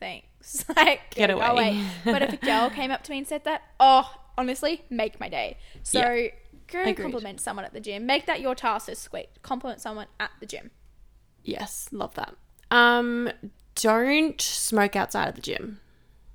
[0.00, 1.84] thanks, like Get go away.
[2.04, 5.28] but if a girl came up to me and said that, oh, honestly, make my
[5.28, 5.58] day.
[5.82, 6.30] So Yeah.
[6.68, 6.96] go Agreed.
[6.96, 8.06] compliment someone at the gym.
[8.06, 9.28] Make that your task this week.
[9.42, 10.70] Compliment someone at the gym.
[11.44, 12.34] Yes, love that.
[12.70, 13.30] Um,
[13.76, 15.80] don't smoke outside of the gym.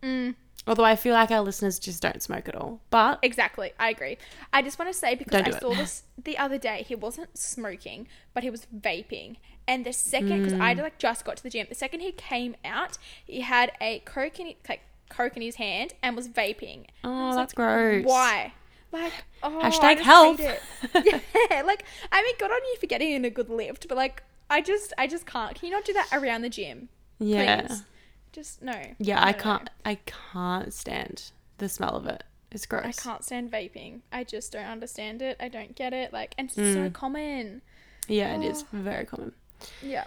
[0.02, 0.36] Mm.
[0.68, 2.82] Although I feel like our listeners just don't smoke at all.
[2.92, 4.18] But Exactly, I agree.
[4.54, 5.60] I just want to say because I it.
[5.60, 6.86] saw this the other day.
[6.88, 9.38] He wasn't smoking, but he was vaping.
[9.68, 10.82] And the second, because I Mm.
[10.84, 14.40] like just got to the gym, the second he came out, he had a coke
[14.40, 16.86] in like coke in his hand and was vaping.
[17.04, 18.06] Oh, was that's like, gross.
[18.06, 18.54] Why?
[18.92, 20.40] Like, oh, Hashtag health.
[20.94, 24.22] yeah, like I mean, good on you for getting in a good lift, but like,
[24.50, 25.56] I just, I just can't.
[25.56, 26.90] Can you not do that around the gym?
[27.22, 27.68] Yeah.
[27.68, 27.84] Please?
[28.32, 28.74] Just no.
[29.00, 29.44] Yeah, No, I no, no.
[29.44, 29.70] can't.
[29.86, 29.96] I
[30.34, 32.24] can't stand the smell of it.
[32.52, 32.84] It's gross.
[32.86, 34.02] I can't stand vaping.
[34.12, 35.38] I just don't understand it.
[35.40, 36.12] I don't get it.
[36.12, 36.74] Like, and it's Mm.
[36.74, 37.62] so common.
[38.08, 38.50] Yeah, it Oh.
[38.50, 39.34] is very common.
[39.82, 40.06] Yeah.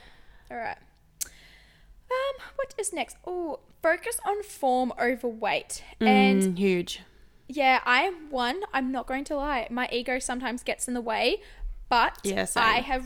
[0.50, 0.76] All right.
[2.10, 3.16] Um, what is next?
[3.26, 5.82] Oh, focus on form over weight.
[6.00, 7.00] And Mm, huge.
[7.48, 8.62] yeah, I'm one.
[8.72, 9.66] I'm not going to lie.
[9.70, 11.42] My ego sometimes gets in the way,
[11.88, 12.46] but Yeah.
[12.56, 13.04] I have.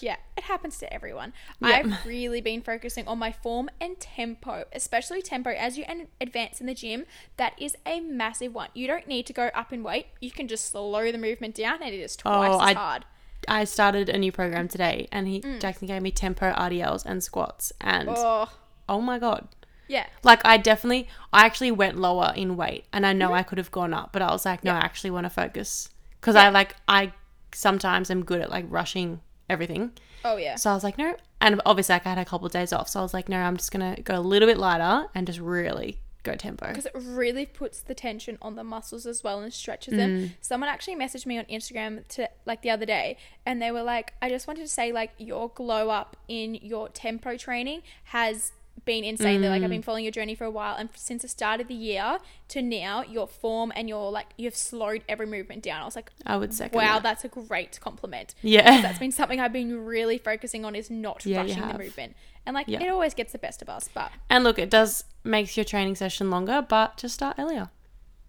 [0.00, 1.32] Yeah, it happens to everyone.
[1.62, 5.50] I've really been focusing on my form and tempo, especially tempo.
[5.50, 5.84] As you
[6.20, 7.06] advance in the gym,
[7.38, 8.68] that is a massive one.
[8.74, 10.06] You don't need to go up in weight.
[10.20, 13.04] You can just slow the movement down, and it is twice Oh, as I- hard.
[13.48, 15.60] I started a new program today, and he Mm.
[15.60, 18.50] Jackson gave me tempo RDLs and squats, and oh,
[18.86, 19.48] Oh, my god,
[19.88, 20.04] yeah.
[20.22, 23.34] like I definitely, I actually went lower in weight, and I know Mm-hmm.
[23.36, 25.88] I could have gone up, but I was like, no, I actually want to focus
[26.20, 27.12] because I like I
[27.54, 29.92] sometimes I'm good at like rushing everything,
[30.24, 30.56] Oh yeah.
[30.56, 32.88] so I was like, no, and obviously like I had a couple of days off,
[32.88, 35.40] so I was like, no, I'm just gonna go a little bit lighter and just
[35.40, 36.68] really go tempo.
[36.68, 40.10] because it really puts the tension on the muscles as well and stretches them.
[40.10, 40.30] Mm.
[40.42, 44.12] Someone actually messaged me on Instagram to like the other day and they were like,
[44.20, 48.52] I just wanted to say like your glow up in your tempo training has
[48.84, 49.40] been insane.
[49.40, 51.68] They're like, I've been following your journey for a while and since the start of
[51.68, 52.18] the year
[52.48, 55.82] to now, your form and your like you've slowed every movement down.
[55.82, 56.76] I was like, I would second.
[56.76, 57.02] wow, that.
[57.02, 58.34] that's a great compliment.
[58.42, 62.16] yeah, That's been something I've been really focusing on is not Yeah, rushing the movement.
[62.46, 62.82] And like Yeah.
[62.82, 65.94] it always gets the best of us, but and look, it does makes your training
[65.96, 67.68] session longer, but just start earlier.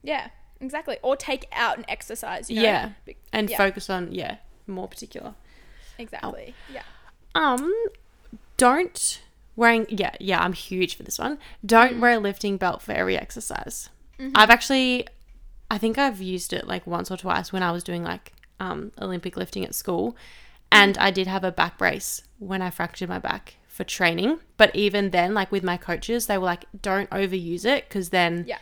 [0.04, 0.30] Yeah,
[0.60, 0.98] exactly.
[1.02, 2.50] Or take out an exercise.
[2.50, 2.62] You know?
[2.64, 2.90] Yeah.
[3.32, 4.38] And yeah, focus on yeah
[4.68, 5.34] more particular
[5.98, 6.54] exactly.
[6.74, 6.84] Yeah.
[7.36, 7.74] um
[8.58, 9.22] don't
[9.62, 11.38] wearing yeah yeah i'm huge for this one.
[11.66, 13.90] Don't wear a lifting belt for every exercise.
[14.36, 15.08] I've actually
[15.70, 18.92] i think i've used it like once or twice when i was doing like um
[19.06, 20.16] olympic lifting at school.
[20.72, 24.32] And i did have a back brace when i fractured my back for training.
[24.58, 28.44] But even then like with my coaches they were like don't overuse it because then
[28.48, 28.60] Yeah.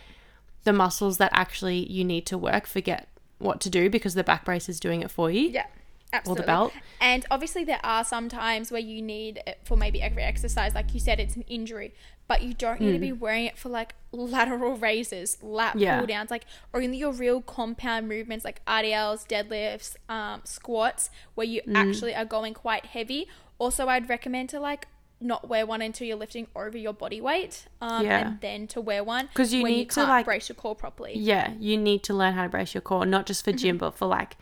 [0.66, 3.02] the muscles that actually you need to work forget
[3.40, 5.44] what to do because the back brace is doing it for you.
[5.50, 5.68] Yeah.
[6.12, 6.46] Absolutely.
[6.46, 6.74] belt.
[7.00, 10.74] And obviously, there are some times where you need it for maybe every exercise.
[10.74, 11.94] Like you said, it's an injury,
[12.28, 15.80] but you don't need to be wearing it for like lateral raises, lat Mm.
[15.82, 15.98] Yeah.
[16.00, 21.46] pull downs, like or in your real compound movements like RDLs, deadlifts, um, squats, where
[21.48, 21.76] you Mm.
[21.76, 23.28] actually are going quite heavy.
[23.60, 24.88] Also, I'd recommend to like
[25.22, 28.20] not wear one until you're lifting over your body weight, um, Yeah.
[28.30, 31.18] and then to wear one because you need to, can't like- brace your core properly.
[31.18, 33.58] yeah, you need to learn how to brace your core, not just for Mm-hmm.
[33.58, 34.38] gym, but for like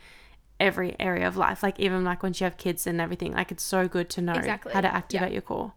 [0.60, 1.62] every area of life.
[1.62, 4.32] Like even like once you have kids and everything, like it's so good to know
[4.34, 4.96] Exactly, how to yeah.
[4.96, 5.72] activate your core.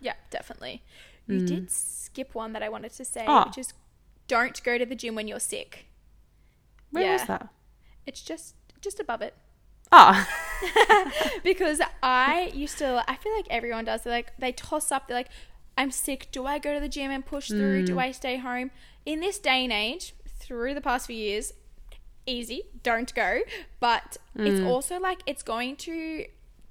[0.00, 0.82] Yeah, definitely.
[1.26, 3.42] You did skip one that I wanted to say, Mm.
[3.44, 3.48] Oh.
[3.48, 3.74] which is
[4.28, 5.86] don't go to the gym when you're sick.
[6.90, 7.12] Where Yeah.
[7.12, 7.48] was that?
[8.06, 9.34] It's just just above it.
[9.92, 10.26] Oh,
[11.42, 14.02] because I used to I feel like everyone does.
[14.02, 15.28] They're like they toss up, they're like,
[15.76, 16.28] I'm sick.
[16.32, 17.84] Do I go to the gym and push through?
[17.84, 18.70] Do I stay home?
[19.06, 21.52] In this day and age, through the past few years,
[22.28, 23.40] easy, don't go.
[23.80, 24.66] But it's mm.
[24.66, 26.26] also like it's going to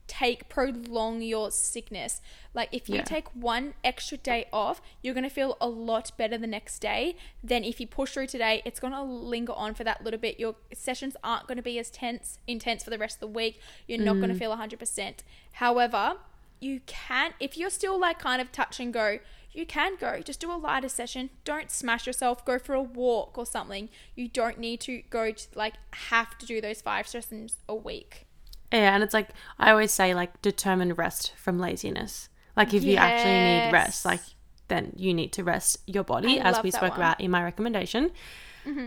[0.07, 2.21] take prolong your sickness.
[2.53, 3.03] Like if you Yeah.
[3.03, 7.17] take one extra day off, you're going to feel a lot better the next day
[7.43, 8.61] than if you push through today.
[8.65, 10.39] It's going to linger on for that little bit.
[10.39, 13.59] Your sessions aren't going to be as tense intense for the rest of the week.
[13.85, 14.39] You're not going to mm.
[14.39, 15.15] feel 100%.
[15.53, 16.17] However,
[16.59, 19.19] you can if you're still like kind of touch and go,
[19.57, 20.21] you can go.
[20.21, 21.31] Just do a lighter session.
[21.43, 22.45] Don't smash yourself.
[22.45, 23.89] Go for a walk or something.
[24.15, 25.73] You don't need to go to like
[26.09, 28.27] have to do those five sessions a week.
[28.71, 32.29] Yeah, and it's like I always say, like determine rest from laziness.
[32.55, 34.21] Like if you actually need rest, like
[34.67, 36.99] then you need to rest your body, I as we spoke one.
[36.99, 38.11] about in my recommendation.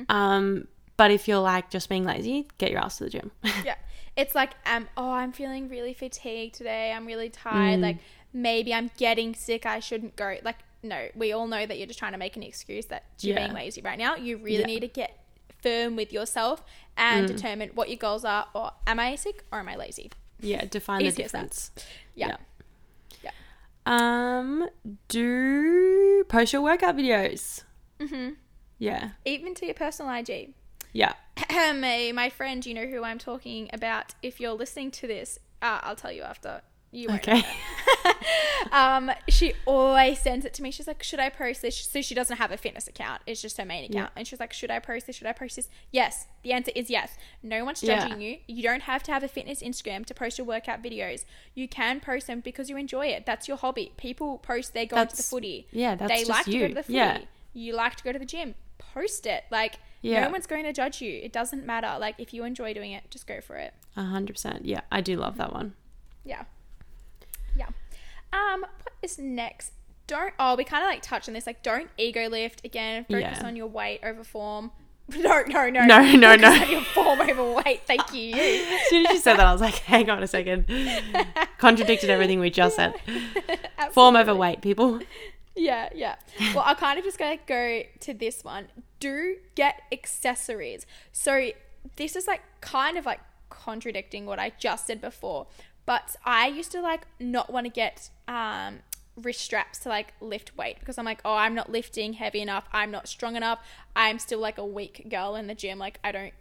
[0.08, 3.32] Um, but if you're like just being lazy, get your ass to the gym.
[3.64, 3.76] yeah
[4.20, 7.82] it's like um oh i'm feeling really fatigued today i'm really tired Mm.
[7.82, 7.98] like
[8.32, 11.98] maybe i'm getting sick i shouldn't go like no we all know that you're just
[11.98, 13.44] trying to make an excuse that you're Yeah.
[13.46, 14.64] being lazy right now you really Yeah.
[14.64, 14.66] Mm.
[14.74, 15.10] need to get
[15.62, 16.64] firm with yourself
[16.96, 20.10] and determine what your goals are or am i sick or am i lazy
[20.42, 21.38] yeah, define the Easy as that.
[21.50, 21.70] difference.
[22.14, 22.36] yeah
[23.22, 23.30] Yeah.
[23.86, 24.68] Um,
[25.08, 27.64] do post your workout videos.
[27.98, 28.30] Mm-hmm.
[28.78, 30.54] Yeah, even to your personal ig
[30.92, 31.12] yeah,
[31.50, 35.80] my, my friend you know who i'm talking about if you're listening to this uh,
[35.82, 36.62] i'll tell you after
[36.92, 37.44] you won't okay.
[38.72, 40.72] um, she always sends it to me.
[40.72, 43.56] She's like, "Should I post this?" So she doesn't have a fitness account; it's just
[43.58, 44.10] her main account.
[44.16, 45.14] And she's like, "Should I post this?
[45.16, 46.26] Should I post this?" Yes.
[46.42, 47.16] The answer is yes.
[47.42, 48.00] No one's Yeah.
[48.00, 48.38] judging you.
[48.48, 51.24] You don't have to have a fitness Instagram to post your workout videos.
[51.54, 53.24] You can post them because you enjoy it.
[53.24, 53.92] That's your hobby.
[53.96, 55.68] People post they go to the footy.
[55.70, 56.68] yeah, that's they just like to go you.
[56.68, 56.94] to the footy.
[56.96, 57.18] Yeah.
[57.52, 58.56] You like to go to the gym.
[58.78, 59.44] Post it.
[59.50, 60.24] Like Yeah.
[60.24, 61.20] no one's going to judge you.
[61.22, 61.96] It doesn't matter.
[61.98, 63.74] Like if you enjoy doing it, just go for it.
[63.96, 64.64] A hundred percent.
[64.64, 65.74] Yeah, I do love that one.
[66.24, 66.44] Yeah.
[67.56, 67.66] Yeah.
[68.32, 69.72] Um, what is next?
[70.06, 73.46] Don't oh, we kinda like touch on this, like don't ego lift again, focus Yeah.
[73.46, 74.70] on your weight over form.
[75.16, 75.84] No, no, no.
[75.86, 76.52] No, no, no.
[76.66, 77.80] your form over weight.
[77.84, 78.20] Thank you.
[78.20, 78.34] you.
[78.80, 80.66] As soon as you said that, I was like, hang on a second.
[81.58, 82.94] Contradicted everything we just said.
[83.90, 85.00] Form over weight, people.
[85.56, 86.14] Yeah, yeah.
[86.54, 88.68] Well, I kind of just gonna go to this one.
[89.00, 90.86] Do get accessories.
[91.12, 91.50] So
[91.96, 95.46] this is like kind of like contradicting what I just said before.
[95.86, 98.80] But I used to like not want to get um
[99.16, 102.68] wrist straps to like lift weight because I'm like, oh, I'm not lifting heavy enough.
[102.72, 103.58] I'm not strong enough.
[103.96, 105.78] I'm still like a weak girl in the gym.
[105.78, 106.34] Like I don't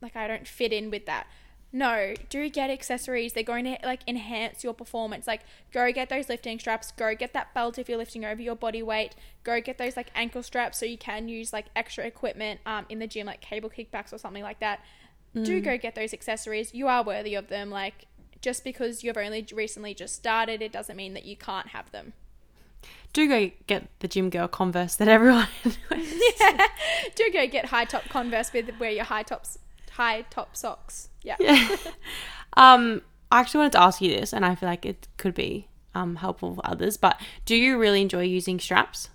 [0.00, 1.26] like I don't fit in with that.
[1.72, 3.32] No, do get accessories.
[3.32, 5.26] They're going to like enhance your performance.
[5.26, 5.42] Like
[5.72, 8.82] go get those lifting straps, go get that belt if you're lifting over your body
[8.82, 9.14] weight,
[9.44, 12.98] go get those like ankle straps so you can use like extra equipment um in
[12.98, 14.80] the gym like cable kickbacks or something like that.
[15.34, 16.72] Do go get those accessories.
[16.72, 17.68] You are worthy of them.
[17.68, 18.06] Like
[18.40, 22.14] just because you've only recently just started, it doesn't mean that you can't have them.
[23.12, 25.48] Do go get the gym girl Converse that everyone.
[26.40, 26.68] Yeah.
[27.14, 29.58] do go get high top Converse with where your high tops
[29.96, 31.08] high top socks.
[31.22, 31.36] Yeah.
[31.40, 31.76] yeah.
[32.58, 35.68] Um, I actually wanted to ask you this, and I feel like it could be
[35.94, 36.96] um helpful for others.
[36.96, 39.10] But do you really enjoy using straps?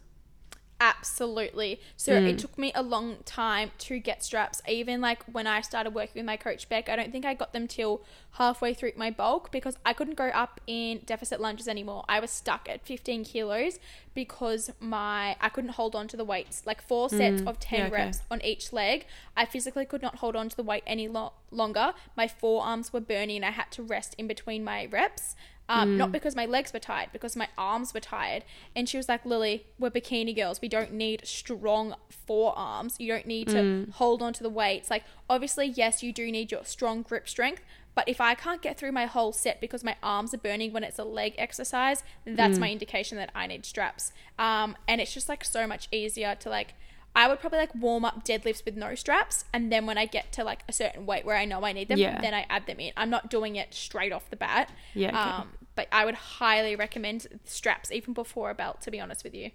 [0.82, 1.80] Absolutely.
[1.96, 2.38] So it mm.
[2.40, 4.64] took me a long time to get straps.
[4.68, 7.54] Even like when I started working with my coach Beck, I don't think I got
[7.54, 8.02] them till
[8.32, 12.04] halfway through my bulk because I couldn't go up in deficit lunges anymore.
[12.10, 13.78] I was stuck at 15 kilos
[14.16, 16.64] because my I couldn't hold on to the weights.
[16.66, 17.18] Like four mm.
[17.18, 17.94] sets of 10 yeah, okay.
[17.94, 19.06] reps on each leg.
[19.38, 21.94] I physically could not hold on to the weight any lo- longer.
[22.18, 25.36] My forearms were burning and I had to rest in between my reps.
[25.70, 28.44] Um, Not because my legs were tired, because my arms were tired.
[28.76, 30.60] And she was like, Lily, we're bikini girls.
[30.62, 32.96] We don't need strong forearms.
[33.00, 34.90] You don't need to hold on to the weights.
[34.90, 37.64] Like, obviously, yes, you do need your strong grip strength.
[37.94, 40.84] But if I can't get through my whole set because my arms are burning when
[40.84, 44.14] it's a leg exercise, that's my indication that I need straps.
[44.40, 46.74] Um, and it's just like so much easier to like,
[47.16, 50.32] I would probably like warm up deadlifts with no straps, and then when I get
[50.34, 52.22] to like a certain weight where I know I need them, Yeah.
[52.22, 52.94] then I add them in.
[52.96, 54.72] I'm not doing it straight off the bat.
[54.94, 55.18] Yeah, okay.
[55.18, 58.82] Um, but I would highly recommend straps even before a belt.
[58.82, 59.52] To be honest with you.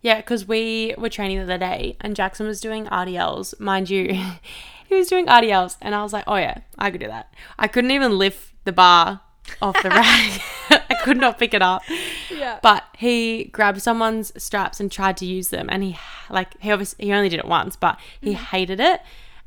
[0.00, 3.60] Yeah, because we were training the other day, and Jackson was doing RDLs.
[3.60, 4.18] Mind you,
[4.88, 7.32] he was doing RDLs, and I was like, oh yeah, I could do that.
[7.58, 9.20] I couldn't even lift the bar
[9.60, 9.90] off the
[10.70, 10.79] rack.
[11.02, 11.82] Could not pick it up.
[12.30, 12.58] Yeah.
[12.62, 15.98] But he grabbed someone's straps and tried to use them, and he
[16.28, 19.00] like he obviously he only did it once, but he hated it.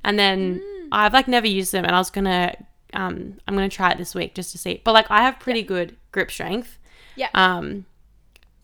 [0.03, 2.55] And then I've like never used them, and I was gonna
[2.93, 4.81] um I'm gonna try it this week just to see.
[4.83, 6.77] But like I have pretty good grip strength.
[7.15, 7.29] Yeah.
[7.33, 7.85] Um,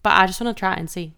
[0.04, 1.14] but I just want to try it and see.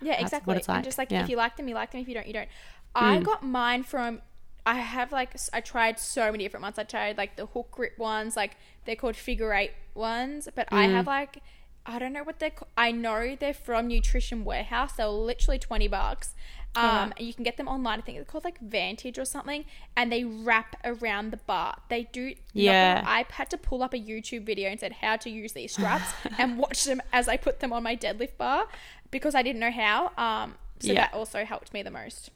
[0.00, 0.50] Yeah, exactly.
[0.50, 0.76] what it's like.
[0.76, 1.22] And just like yeah.
[1.22, 2.00] if you like them, you like them.
[2.00, 2.48] If you don't, you don't.
[2.94, 4.22] I got mine from.
[4.66, 6.78] I have like I tried so many different ones.
[6.78, 10.48] I tried like the hook grip ones, like they're called figure eight ones.
[10.54, 11.38] But I have like
[11.86, 12.52] I don't know what they're.
[12.76, 14.92] I know they're from Nutrition Warehouse.
[14.94, 16.34] They're literally twenty bucks.
[16.74, 17.12] Um, Alright.
[17.16, 18.00] and you can get them online.
[18.00, 19.64] I think they're called like Vantage or something,
[19.96, 21.78] and they wrap around the bar.
[21.88, 22.34] They do.
[22.52, 23.02] Yeah.
[23.06, 26.12] I had to pull up a YouTube video and said how to use these straps
[26.38, 28.66] and watch them as I put them on my deadlift bar
[29.10, 30.10] because I didn't know how.
[30.18, 31.02] Um, so Yeah.
[31.02, 32.30] that also helped me the most.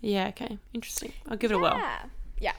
[0.00, 0.58] Yeah, okay.
[0.74, 1.12] Interesting.
[1.28, 1.76] I'll give it a whirl.
[1.76, 2.02] Yeah.
[2.40, 2.52] Yeah.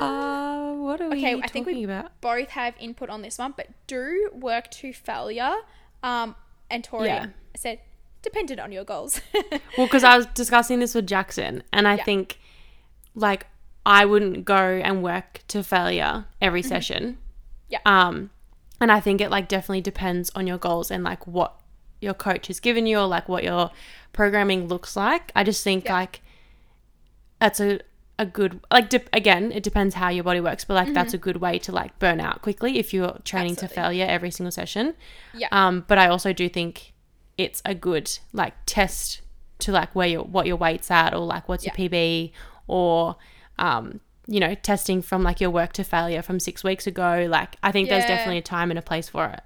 [0.00, 2.20] Uh, what are we Okay, talking I think we about?
[2.20, 5.54] both have input on this one, but do work to failure.
[6.02, 6.34] Um,
[6.70, 7.26] and Tori Yeah.
[7.56, 7.80] said,
[8.22, 9.20] dependent on your goals.
[9.76, 12.04] Well, because I was discussing this with Jackson, and I Yeah.
[12.04, 12.38] think
[13.14, 13.46] like
[13.84, 16.68] I wouldn't go and work to failure every Mm-hmm.
[16.68, 17.18] session.
[17.68, 17.78] Yeah.
[17.86, 18.30] Um,
[18.80, 21.54] and I think it like definitely depends on your goals and like what
[22.02, 23.70] your coach has given you or like what your
[24.12, 25.30] programming looks like.
[25.36, 25.92] I just think Yeah.
[25.94, 26.20] like
[27.38, 27.80] that's a
[28.18, 31.18] a good like de- again it depends how your body works but like that's a
[31.18, 33.64] good way to like burn out quickly if you're training Mm-hmm.
[33.64, 33.68] Absolutely.
[33.68, 34.94] to failure every single session
[35.34, 35.48] yeah.
[35.50, 36.92] um, but I also do think
[37.38, 39.22] it's a good like test
[39.60, 42.32] to like where your what your weight's at or like what's your PB
[42.68, 43.16] or
[43.58, 47.26] um, you know testing from like your work to failure from six weeks ago.
[47.28, 49.40] Like I think there's definitely a time and a place for it.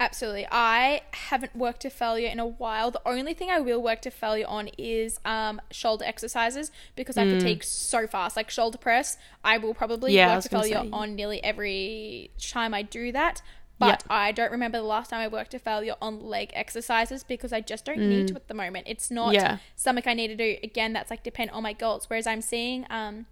[0.00, 0.46] Absolutely.
[0.52, 2.90] I haven't worked to failure in a while.
[2.92, 7.24] The only thing I will work to failure on is um, shoulder exercises because I
[7.28, 8.36] fatigue so fast.
[8.36, 10.14] Like shoulder press, I will probably Mm.
[10.14, 10.88] Yeah, work to failure say.
[10.92, 13.42] on nearly every time I do that.
[13.80, 17.52] But I don't remember the last time I worked to failure on leg exercises because
[17.52, 18.86] I just don't need to at the moment.
[18.88, 19.34] It's not Mm.
[19.34, 19.58] Yeah.
[19.76, 20.56] something I need to do.
[20.64, 22.08] Again, that's like depend on my goals.
[22.10, 23.26] Whereas I'm seeing um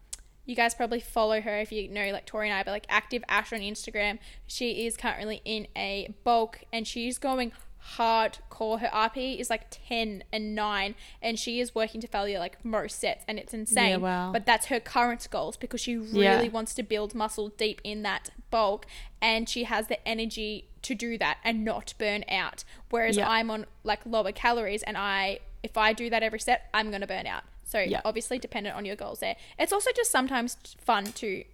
[0.47, 3.23] you guys probably follow her if you know like Tori and I, but like active
[3.29, 4.19] Ash on Instagram.
[4.47, 7.53] She is currently in a bulk and she's going
[7.97, 8.81] hardcore.
[8.81, 12.99] Her RP is like 10 and 9 and she is working to failure like most
[13.01, 13.91] sets and it's insane.
[13.91, 14.33] Yeah, wow.
[14.33, 16.49] But that's her current goals because she really Yeah.
[16.49, 18.87] wants to build muscle deep in that bulk
[19.21, 22.65] and she has the energy to do that and not burn out.
[22.91, 23.29] Whereas Yeah.
[23.29, 27.01] I'm on like lower calories and I if I do that every set, I'm going
[27.01, 27.43] to burn out.
[27.77, 28.01] So Yeah.
[28.07, 29.37] obviously dependent on your goals there.
[29.59, 31.45] It's also just sometimes fun to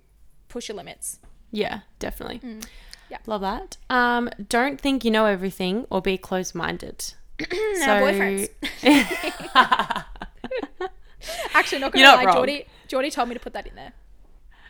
[0.48, 1.18] push your limits.
[1.50, 2.38] Yeah, definitely.
[2.38, 2.64] Mm.
[3.10, 3.18] Yeah.
[3.26, 3.76] Love that.
[3.90, 7.12] Um, don't think you know everything or be close minded.
[7.40, 8.48] Our boyfriends.
[11.54, 12.32] Actually, not gonna You're not lie.
[12.32, 13.92] Geordie, Geordie told me to put that in there.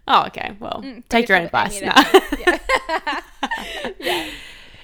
[0.09, 0.57] Oh, okay.
[0.59, 1.74] Well, Mm, take your own advice.
[1.78, 1.84] sure
[2.38, 2.61] yeah.
[4.00, 4.32] did.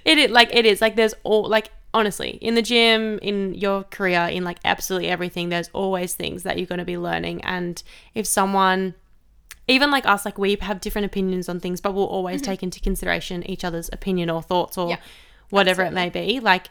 [0.04, 3.82] It is like it is like there's all like honestly in the gym in your
[3.84, 7.82] career in like absolutely everything there's always things that you're going to be learning and
[8.14, 8.94] if someone
[9.66, 12.78] even like us like we have different opinions on things but we'll always take into
[12.80, 14.90] consideration each other's opinion or thoughts or Mm-hmm.
[14.90, 14.96] Yeah,
[15.50, 16.68] whatever it may be like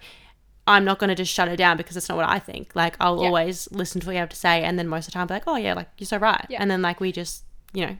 [0.67, 2.95] I'm not going to just shut it down because it's not what I think like
[2.99, 3.27] I'll Yeah.
[3.27, 5.27] always listen to what you have to say and then most of the time I'll
[5.27, 6.59] be like oh yeah like you're so right Yeah.
[6.61, 7.43] and then like we just
[7.73, 7.97] you know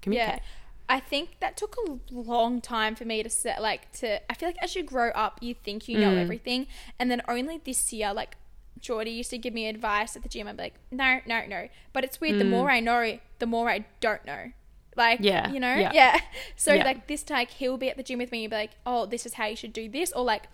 [0.00, 0.40] communicate Yeah.
[0.88, 4.48] I think that took a long time for me to set like to I feel
[4.50, 6.00] like as you grow up you think you Mm.
[6.00, 6.66] know everything
[6.98, 8.36] and then only this year like
[8.80, 10.46] Geordie used to give me advice at the gym.
[10.46, 11.68] I'd be like, no, no, no.
[11.94, 12.38] But it's weird.
[12.38, 14.52] The more I know, the more I don't know.
[14.94, 15.24] Like, Mm.
[15.24, 15.90] Yeah, you know, yeah.
[15.94, 16.20] yeah.
[16.56, 16.84] So Yeah.
[16.84, 19.24] like this time he'll be at the gym with me and be like, oh, this
[19.24, 20.48] is how you should do this, or like,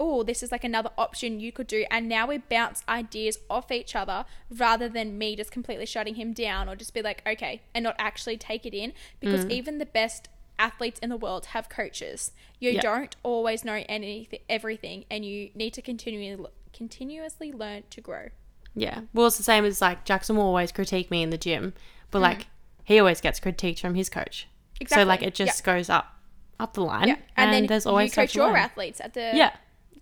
[0.00, 1.84] oh, this is like another option you could do.
[1.90, 6.32] And now we bounce ideas off each other rather than me just completely shutting him
[6.32, 8.92] down or just be like, okay, and not actually take it in.
[9.20, 10.28] Because even the best
[10.58, 12.32] athletes in the world have coaches.
[12.60, 12.80] You Yeah.
[12.80, 18.28] don't always know anything, everything, and you need to continually continuously learn to grow.
[18.74, 19.02] Yeah.
[19.12, 21.72] Well, it's the same as like Jackson will always critique me in the gym,
[22.10, 22.48] but like
[22.84, 24.48] he always gets critiqued from his coach.
[24.80, 25.04] Exactly.
[25.04, 25.26] So like Mm.
[25.28, 26.18] It just goes up
[26.60, 27.08] up the line.
[27.08, 28.56] Yeah, and, then there's always you coach your learn.
[28.56, 29.54] athletes at the Yeah,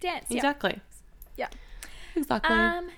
[0.03, 0.26] dance.
[0.30, 0.80] Exactly.
[1.36, 1.48] Yeah.
[2.14, 2.55] Exactly.
[2.55, 2.90] Um,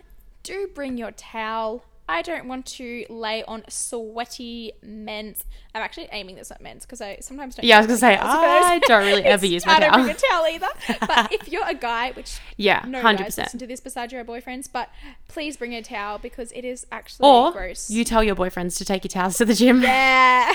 [0.42, 1.84] do bring your towel.
[2.06, 5.42] I don't want to lay on sweaty men's.
[5.74, 7.64] I'm actually aiming this at men's because I sometimes don't.
[7.64, 10.02] yeah, I was gonna say I don't really ever use my I don't towel.
[10.04, 10.68] bring a towel either.
[11.00, 14.22] But if you're a guy, which Yeah, no hundred guys listen to this besides your
[14.22, 14.90] boyfriends, but
[15.28, 17.48] please bring a towel because it is actually gross.
[17.48, 17.88] Or gross.
[17.90, 19.80] you tell your boyfriends to take your towels to the gym.
[19.80, 20.52] yeah,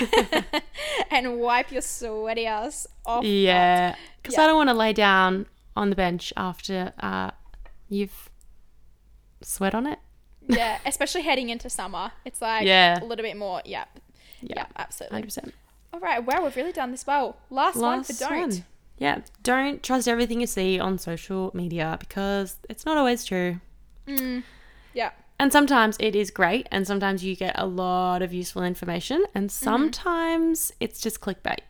[1.10, 3.24] and wipe your sweaty ass off.
[3.24, 4.44] Yeah, because Yeah.
[4.44, 5.46] I don't want to lay down
[5.76, 7.30] on the bench after uh,
[7.88, 8.30] you've
[9.42, 9.98] sweat on it.
[10.48, 12.98] Yeah, especially heading into summer, it's like Yeah.
[13.02, 13.62] a little bit more.
[13.64, 13.84] Yeah,
[14.42, 15.16] yeah, absolutely.
[15.16, 15.54] Hundred percent.
[15.92, 17.36] All right, wow, we've really done this well.
[17.50, 18.40] Last, one for don't.
[18.40, 18.64] one.
[18.98, 23.60] Yeah, don't trust everything you see on social media because it's not always true.
[24.92, 29.24] Yeah, And sometimes it is great, and sometimes you get a lot of useful information,
[29.34, 29.64] and Mm-hmm.
[29.64, 31.60] sometimes it's just clickbait.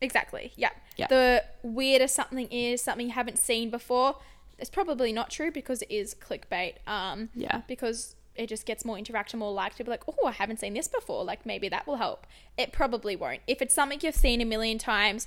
[0.00, 0.52] exactly.
[0.56, 0.70] Yeah.
[0.96, 1.06] Yeah.
[1.08, 4.16] The weirder something is, something you haven't seen before,
[4.58, 6.74] it's probably not true because it is clickbait.
[6.86, 7.62] Um, Yeah.
[7.68, 9.76] because it just gets more interaction, more likes.
[9.76, 11.24] People are like, oh, I haven't seen this before.
[11.24, 12.26] Like maybe that will help.
[12.58, 13.40] It probably won't.
[13.46, 15.26] If it's something you've seen a million times,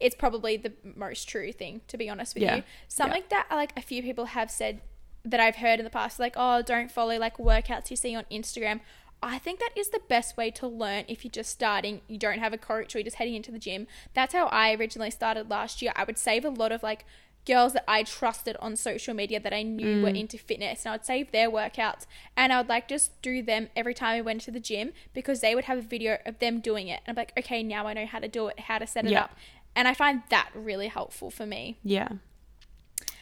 [0.00, 2.56] it's probably the most true thing to be honest with Yeah.
[2.56, 2.62] you.
[2.88, 4.80] Something that like a few people have said
[5.24, 8.24] that I've heard in the past, like, oh, don't follow like workouts you see on
[8.30, 8.80] Instagram.
[9.26, 12.38] I think that is the best way to learn if you're just starting, you don't
[12.38, 13.88] have a coach or you're just heading into the gym.
[14.14, 15.92] That's how I originally started last year.
[15.96, 17.04] I would save a lot of like
[17.44, 20.20] girls that I trusted on social media that I knew were mm.
[20.20, 22.06] into fitness and I would save their workouts
[22.36, 25.40] and I would like just do them every time I went to the gym because
[25.40, 27.00] they would have a video of them doing it.
[27.06, 29.10] And I'm like, okay, now I know how to do it, how to set it
[29.10, 29.24] Yeah.
[29.24, 29.36] up.
[29.74, 31.78] And I find that really helpful for me.
[31.82, 32.08] Yeah.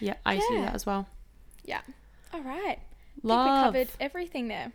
[0.00, 1.08] Yeah, I see that as well.
[1.64, 1.80] Yeah.
[2.32, 2.78] All right.
[2.78, 3.64] I think we Love.
[3.64, 4.72] covered everything there.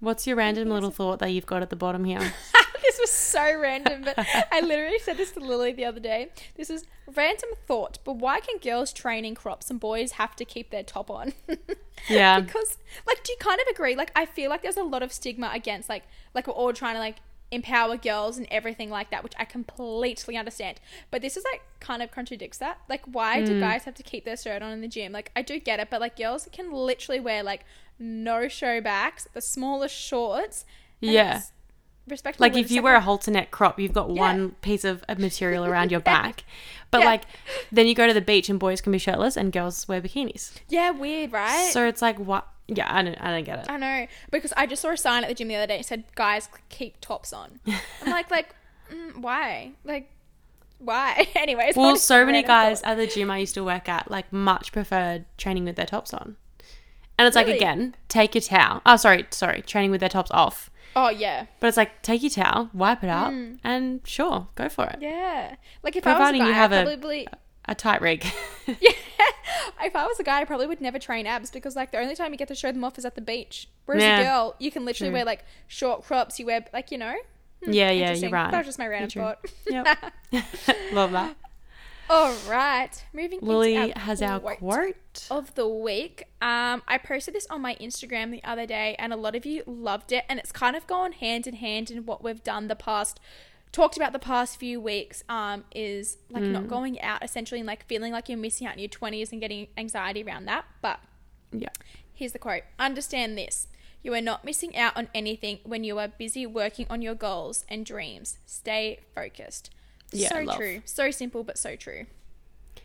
[0.00, 2.20] What's your random little thought that you've got at the bottom here?
[2.82, 4.14] this was so random, but
[4.52, 6.28] I literally said this to Lily the other day.
[6.56, 6.84] This is
[7.14, 10.82] random thought, but why can girls train in crops and boys have to keep their
[10.82, 11.32] top on?
[12.10, 12.38] Yeah.
[12.40, 12.76] because,
[13.06, 13.96] like, do you kind of agree?
[13.96, 16.94] Like, I feel like there's a lot of stigma against, like, like we're all trying
[16.94, 17.16] to like
[17.50, 20.78] empower girls and everything like that, which I completely understand.
[21.10, 22.78] But this is like kind of contradicts that.
[22.88, 23.46] Like, why Hmm.
[23.46, 25.10] do guys have to keep their shirt on in the gym?
[25.10, 27.64] Like, I do get it, but like girls can literally wear like
[27.98, 30.64] no show backs, the smallest shorts.
[31.00, 31.42] Yeah.
[32.08, 34.20] Respectable Like if you wear a halter neck crop, you've got Yeah.
[34.20, 36.44] one piece of, of material around your back.
[36.92, 37.06] But Yeah.
[37.06, 37.22] like
[37.72, 40.52] then you go to the beach and boys can be shirtless and girls wear bikinis.
[40.68, 41.70] yeah, weird, right?
[41.72, 43.70] So it's like what yeah, I don't I don't get it.
[43.70, 45.78] I know because I just saw a sign at the gym the other day.
[45.80, 47.60] It said, "Guys, keep tops on."
[48.02, 48.54] I'm like, like,
[48.92, 49.70] mm, why?
[49.84, 50.10] Like,
[50.78, 51.28] why?
[51.36, 52.90] Anyways, Well, so many guys thought?
[52.92, 56.12] at the gym I used to work at like much preferred training with their tops
[56.12, 56.36] on.
[57.18, 58.82] And it's like again, take your towel.
[58.84, 60.70] Oh, sorry, sorry, training with their tops off.
[60.94, 63.32] Oh yeah, But it's like take your towel, wipe it up,
[63.64, 64.96] and sure, go for it.
[65.00, 65.02] Mm.
[65.02, 65.56] yeah.
[65.82, 67.28] Like if Providing I was a you guy, have I a- probably
[67.66, 68.24] A tight rig.
[68.66, 68.90] yeah.
[69.82, 72.16] If I was a guy, I probably would never train abs because like the only
[72.16, 73.68] time you get to show them off is at the beach.
[73.84, 74.20] Whereas Yeah.
[74.20, 75.14] a girl, you can literally True.
[75.18, 76.38] wear like short crops.
[76.40, 77.14] You wear like you know.
[77.66, 78.50] yeah, yeah, you're right.
[78.50, 79.38] That was just my random thought.
[79.68, 79.86] Yep.
[80.92, 81.36] Love that.
[82.08, 83.40] All right, moving.
[83.42, 85.26] Lily into has our quote.
[85.30, 86.24] of the week.
[86.40, 89.64] Um, I posted this on my Instagram the other day, and a lot of you
[89.66, 90.24] loved it.
[90.28, 93.18] And it's kind of gone hand in hand in what we've done the past,
[93.72, 95.24] talked about the past few weeks.
[95.28, 96.52] Um, is like Mm.
[96.52, 99.40] not going out essentially, and like feeling like you're missing out in your twenties and
[99.40, 100.64] getting anxiety around that.
[100.80, 101.00] But
[101.50, 101.70] Yeah.
[102.14, 103.66] here's the quote: Understand this.
[104.04, 107.64] You are not missing out on anything when you are busy working on your goals
[107.68, 108.38] and dreams.
[108.46, 109.70] Stay focused.
[110.12, 110.56] Yeah, so love.
[110.56, 110.82] true.
[110.84, 112.06] So simple, but so true.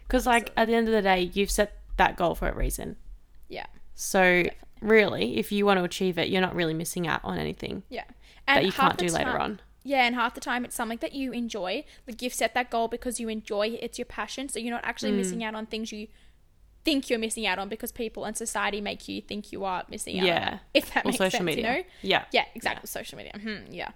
[0.08, 2.96] Because like at the end of the day, you've set that goal for a reason.
[3.48, 3.68] Yeah.
[3.96, 4.44] So
[4.82, 8.04] really, if you want to achieve it, you're not really missing out on anything Yeah.
[8.48, 9.62] that you can't do later time- on.
[9.84, 11.84] Yeah, and half the time it's something that you enjoy.
[12.08, 14.48] Like you've set that goal because you enjoy it, it's your passion.
[14.50, 15.18] So you're not actually Mm.
[15.18, 16.08] missing out on things you
[16.84, 20.18] think you're missing out on because people and society make you think you are missing
[20.20, 20.22] out.
[20.22, 20.60] on Yeah.
[20.74, 21.72] if that Or makes social sense, media.
[21.72, 21.84] you know?
[22.04, 22.26] Yeah.
[22.32, 22.88] Yeah, exactly.
[22.88, 23.34] Social media.
[23.40, 23.92] hmm yeah.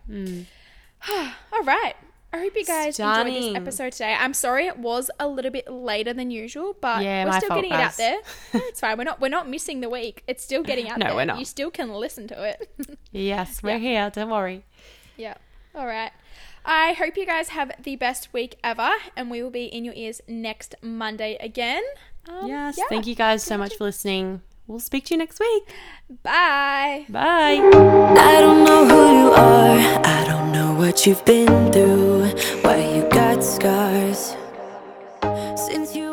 [1.53, 1.95] All right.
[2.36, 4.15] I hope you guys enjoyed this episode today.
[4.19, 7.57] I'm sorry it was a little bit later than usual, but Yeah, we're still fault,
[7.61, 8.17] getting it out there.
[8.53, 8.97] No, it's fine.
[8.97, 10.23] We're not we're not missing the week.
[10.27, 11.15] It's still getting out No, there.
[11.15, 11.39] we're not.
[11.39, 12.69] You still can listen to it.
[13.11, 14.09] Yes, we're here.
[14.09, 14.65] Don't worry.
[15.15, 15.36] Yeah.
[15.73, 16.11] All right.
[16.65, 19.93] I hope you guys have the best week ever, and we will be in your
[19.93, 21.83] ears next Monday again.
[22.27, 22.75] Um, Yes.
[22.77, 22.83] yeah.
[22.89, 25.63] Thank you guys so much for listening we'll speak to you next week.
[26.24, 27.05] Bye.
[27.09, 27.59] Bye.
[28.18, 30.05] I don't know who you are.
[30.05, 32.28] I don't know what you've been through.
[32.61, 34.36] Why you got scars.
[35.55, 36.05] Since you